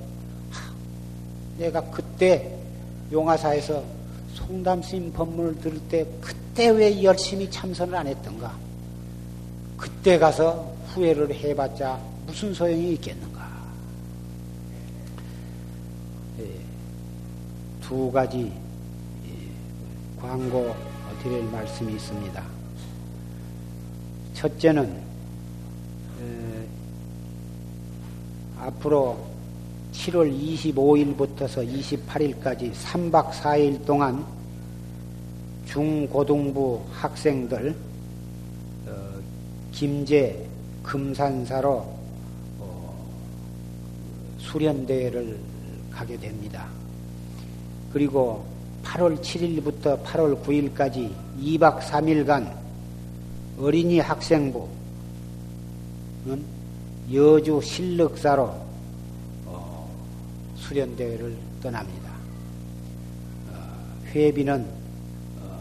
내가 1.58 1.82
그때 1.92 2.56
용화사에서 3.12 3.84
송담스님 4.36 5.12
법문을 5.12 5.60
들을 5.60 5.80
때 5.90 6.06
그때 6.22 6.70
왜 6.70 7.04
열심히 7.04 7.50
참선을 7.52 7.94
안 7.94 8.08
했던가? 8.08 8.56
그때 9.78 10.18
가서 10.18 10.74
후회를 10.94 11.34
해봤자 11.34 12.00
무슨 12.26 12.54
소용이 12.54 12.94
있겠는가? 12.94 13.31
두 17.92 18.10
가지 18.10 18.50
광고 20.18 20.74
드릴 21.22 21.44
말씀이 21.44 21.92
있습니다. 21.92 22.42
첫째는 24.34 24.86
에, 26.22 26.68
앞으로 28.60 29.18
7월 29.92 30.34
25일부터서 30.34 31.68
28일까지 31.68 32.72
3박 32.72 33.32
4일 33.32 33.86
동안 33.86 34.26
중고등부 35.66 36.86
학생들 36.94 37.76
어, 38.88 39.20
김제 39.74 40.48
금산사로 40.84 41.72
어, 42.58 43.08
수련대회를 44.40 45.38
가게 45.92 46.18
됩니다. 46.18 46.70
그리고 47.94 48.46
8월 48.84 49.20
7일부터 49.22 50.04
8월 50.04 50.42
9일까지 50.44 51.12
2박 51.40 51.80
3일간 51.80 52.52
어린이 53.60 54.00
학생부 54.00 54.68
여주 57.14 57.60
실력사로 57.62 58.44
어, 59.46 59.90
수련대회를 60.56 61.36
떠납니다. 61.62 62.12
어, 63.50 64.04
회비는 64.08 64.66
어, 65.42 65.60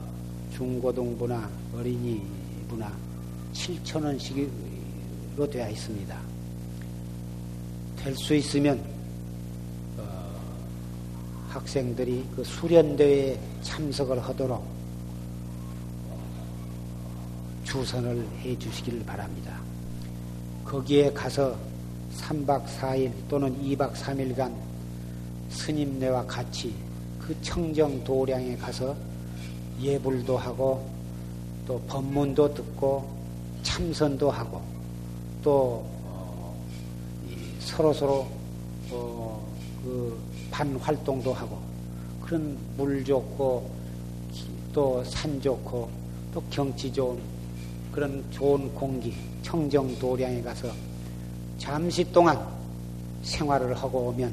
중고등부나 0.55 1.51
어린이부나 1.75 2.93
7천원씩으로 3.53 5.51
되어 5.51 5.69
있습니다. 5.69 6.17
될 7.97 8.17
수 8.17 8.35
있으면 8.35 9.00
학생들이 11.51 12.25
그 12.35 12.45
수련대회에 12.45 13.39
참석을 13.63 14.21
하도록 14.21 14.65
주선을 17.65 18.27
해 18.39 18.59
주시기를 18.59 19.05
바랍니다. 19.05 19.61
거기에 20.65 21.13
가서 21.13 21.57
3박 22.17 22.65
4일 22.67 23.13
또는 23.29 23.57
2박 23.63 23.93
3일간 23.95 24.53
스님네와 25.51 26.25
같이 26.27 26.75
그 27.19 27.37
청정 27.43 28.05
도량에 28.05 28.57
가서 28.57 28.97
예불도 29.81 30.37
하고 30.37 30.89
또 31.67 31.81
법문도 31.89 32.55
듣고 32.55 33.09
참선도 33.63 34.31
하고 34.31 34.61
또 35.43 35.85
어, 36.05 36.55
서로 37.61 37.93
서로 37.93 38.29
어, 38.91 39.47
그 39.83 40.30
반 40.51 40.77
활동도 40.77 41.33
하고 41.33 41.59
그런 42.23 42.57
물 42.77 43.05
좋고 43.05 43.71
또 44.73 45.03
산 45.05 45.41
좋고 45.41 45.89
또 46.33 46.43
경치 46.51 46.93
좋은 46.93 47.19
그런 47.91 48.25
좋은 48.31 48.73
공기 48.75 49.15
청정 49.43 49.99
도량에 49.99 50.41
가서 50.43 50.69
잠시 51.59 52.05
동안 52.13 52.39
생활을 53.23 53.75
하고 53.75 54.09
오면 54.09 54.33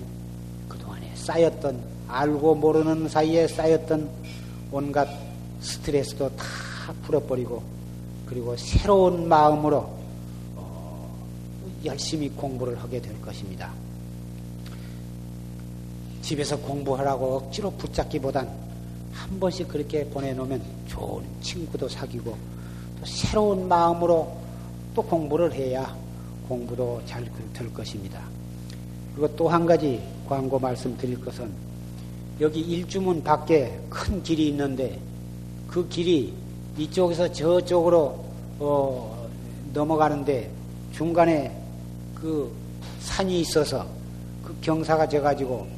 그동안에 0.69 1.11
쌓였던 1.15 1.81
알고 2.07 2.55
모르는 2.55 3.09
사이에 3.09 3.47
쌓였던 3.47 4.07
온갖 4.71 5.07
스트레스도 5.59 6.29
다 6.35 6.45
풀어버리고 7.03 7.63
그리고 8.27 8.55
새로운 8.57 9.27
마음으로 9.27 9.77
어, 10.55 11.09
열심히 11.83 12.29
공부를 12.29 12.79
하게 12.81 13.01
될 13.01 13.19
것입니다. 13.21 13.71
집에서 16.27 16.57
공부하라고 16.57 17.37
억지로 17.37 17.71
붙잡기보단 17.71 18.49
한 19.13 19.39
번씩 19.39 19.69
그렇게 19.69 20.03
보내놓으면 20.09 20.61
좋은 20.85 21.23
친구도 21.41 21.87
사귀고 21.87 22.35
또 22.99 23.05
새로운 23.05 23.65
마음으로 23.65 24.35
또 24.93 25.01
공부를 25.03 25.53
해야 25.53 25.95
공부도 26.49 27.01
잘 27.05 27.23
될 27.53 27.73
것입니다. 27.73 28.19
그리고 29.15 29.33
또 29.37 29.47
한 29.47 29.65
가지 29.65 30.01
광고 30.27 30.59
말씀드릴 30.59 31.23
것은 31.23 31.49
여기 32.41 32.59
일주문 32.59 33.23
밖에 33.23 33.79
큰 33.89 34.21
길이 34.21 34.49
있는데 34.49 34.99
그 35.65 35.87
길이 35.87 36.33
이쪽에서 36.77 37.31
저쪽으로 37.31 38.25
어, 38.59 39.29
넘어가는데 39.73 40.51
중간에 40.91 41.55
그 42.13 42.51
산이 42.99 43.39
있어서 43.39 43.87
그 44.43 44.53
경사가 44.59 45.07
져가지고 45.07 45.76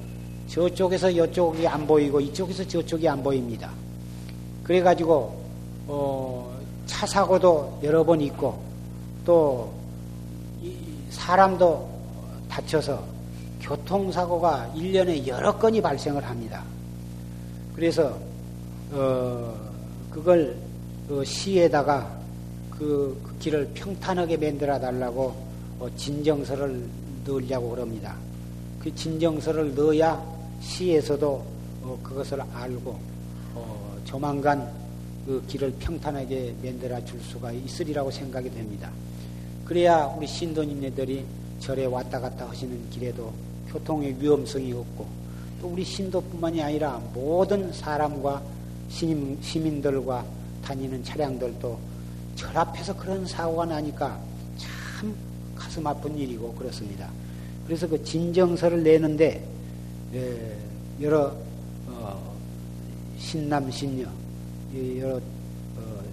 저쪽에서 0.49 1.11
이쪽이 1.11 1.67
안 1.67 1.85
보이고 1.85 2.19
이쪽에서 2.19 2.67
저쪽이 2.67 3.07
안 3.07 3.21
보입니다. 3.21 3.71
그래가지고 4.63 5.39
어, 5.87 6.59
차 6.87 7.05
사고도 7.05 7.79
여러 7.83 8.03
번 8.03 8.19
있고 8.21 8.61
또 9.25 9.71
사람도 11.11 11.89
다쳐서 12.49 13.03
교통사고가 13.61 14.73
1년에 14.75 15.27
여러 15.27 15.55
건이 15.57 15.81
발생을 15.81 16.23
합니다. 16.23 16.63
그래서 17.75 18.17
어, 18.91 19.55
그걸 20.09 20.55
그 21.07 21.23
시에다가 21.23 22.17
그, 22.71 23.19
그, 23.23 23.37
길을 23.39 23.69
평탄하게 23.73 24.37
만들어 24.37 24.79
달라고 24.79 25.35
어, 25.79 25.87
진정서를 25.95 26.87
넣으려고 27.25 27.69
그럽니다. 27.71 28.15
그 28.79 28.93
진정서를 28.95 29.75
넣어야 29.75 30.38
시에서도 30.61 31.45
어, 31.83 31.99
그것을 32.03 32.41
알고 32.41 32.99
어, 33.55 33.97
조만간 34.05 34.71
그 35.25 35.43
길을 35.47 35.73
평탄하게 35.79 36.55
만들어 36.63 37.03
줄 37.05 37.19
수가 37.21 37.51
있으리라고 37.51 38.11
생각이 38.11 38.49
됩니다. 38.49 38.89
그래야 39.65 40.05
우리 40.05 40.25
신도님네들이 40.25 41.25
절에 41.59 41.85
왔다 41.85 42.19
갔다 42.19 42.49
하시는 42.49 42.89
길에도 42.89 43.31
교통의 43.67 44.15
위험성이 44.19 44.73
없고 44.73 45.05
또 45.61 45.67
우리 45.67 45.83
신도뿐만이 45.83 46.61
아니라 46.61 47.01
모든 47.13 47.71
사람과 47.71 48.41
시민, 48.89 49.37
시민들과 49.41 50.25
다니는 50.63 51.03
차량들도 51.03 51.77
절 52.35 52.57
앞에서 52.57 52.95
그런 52.95 53.25
사고가 53.25 53.65
나니까 53.65 54.19
참 54.57 55.15
가슴 55.55 55.85
아픈 55.85 56.17
일이고 56.17 56.53
그렇습니다. 56.53 57.09
그래서 57.67 57.87
그 57.87 58.03
진정서를 58.03 58.81
내는데 58.81 59.35
예, 59.35 59.58
여러 61.01 61.35
어, 61.87 62.35
신남 63.17 63.69
신녀 63.69 64.07
여러 64.97 65.17
어, 65.17 66.03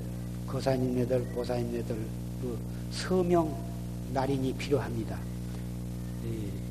거사님네들 0.46 1.24
보사님네들 1.34 1.96
그 2.42 2.58
서명 2.90 3.54
날인이 4.12 4.52
필요합니다. 4.54 5.18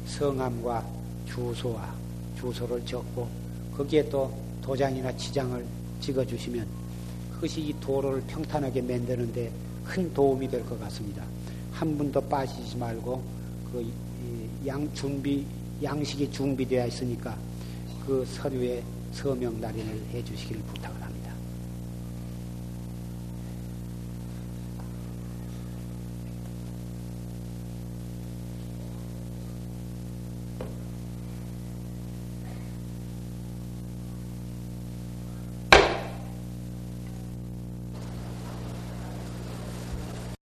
성함과 0.06 0.86
주소와 1.26 1.94
주소를 2.38 2.86
적고 2.86 3.28
거기에 3.76 4.08
또 4.10 4.32
도장이나 4.62 5.16
지장을 5.18 5.66
찍어 6.00 6.24
주시면 6.26 6.68
그것이 7.34 7.62
이 7.62 7.76
도로를 7.80 8.22
평탄하게 8.28 8.82
만드는데 8.82 9.52
큰 9.84 10.14
도움이 10.14 10.48
될 10.50 10.64
것 10.66 10.80
같습니다. 10.82 11.24
한 11.72 11.98
분도 11.98 12.22
빠지지 12.22 12.78
말고 12.78 13.24
그 13.72 14.06
양 14.66 14.92
준비 14.96 15.46
양식이 15.82 16.32
준비되어 16.32 16.88
있으니까 16.88 17.38
그 18.06 18.26
서류에 18.26 18.84
서명 19.12 19.60
날인을 19.60 20.06
해 20.14 20.24
주시기를 20.24 20.62
부탁을 20.64 20.95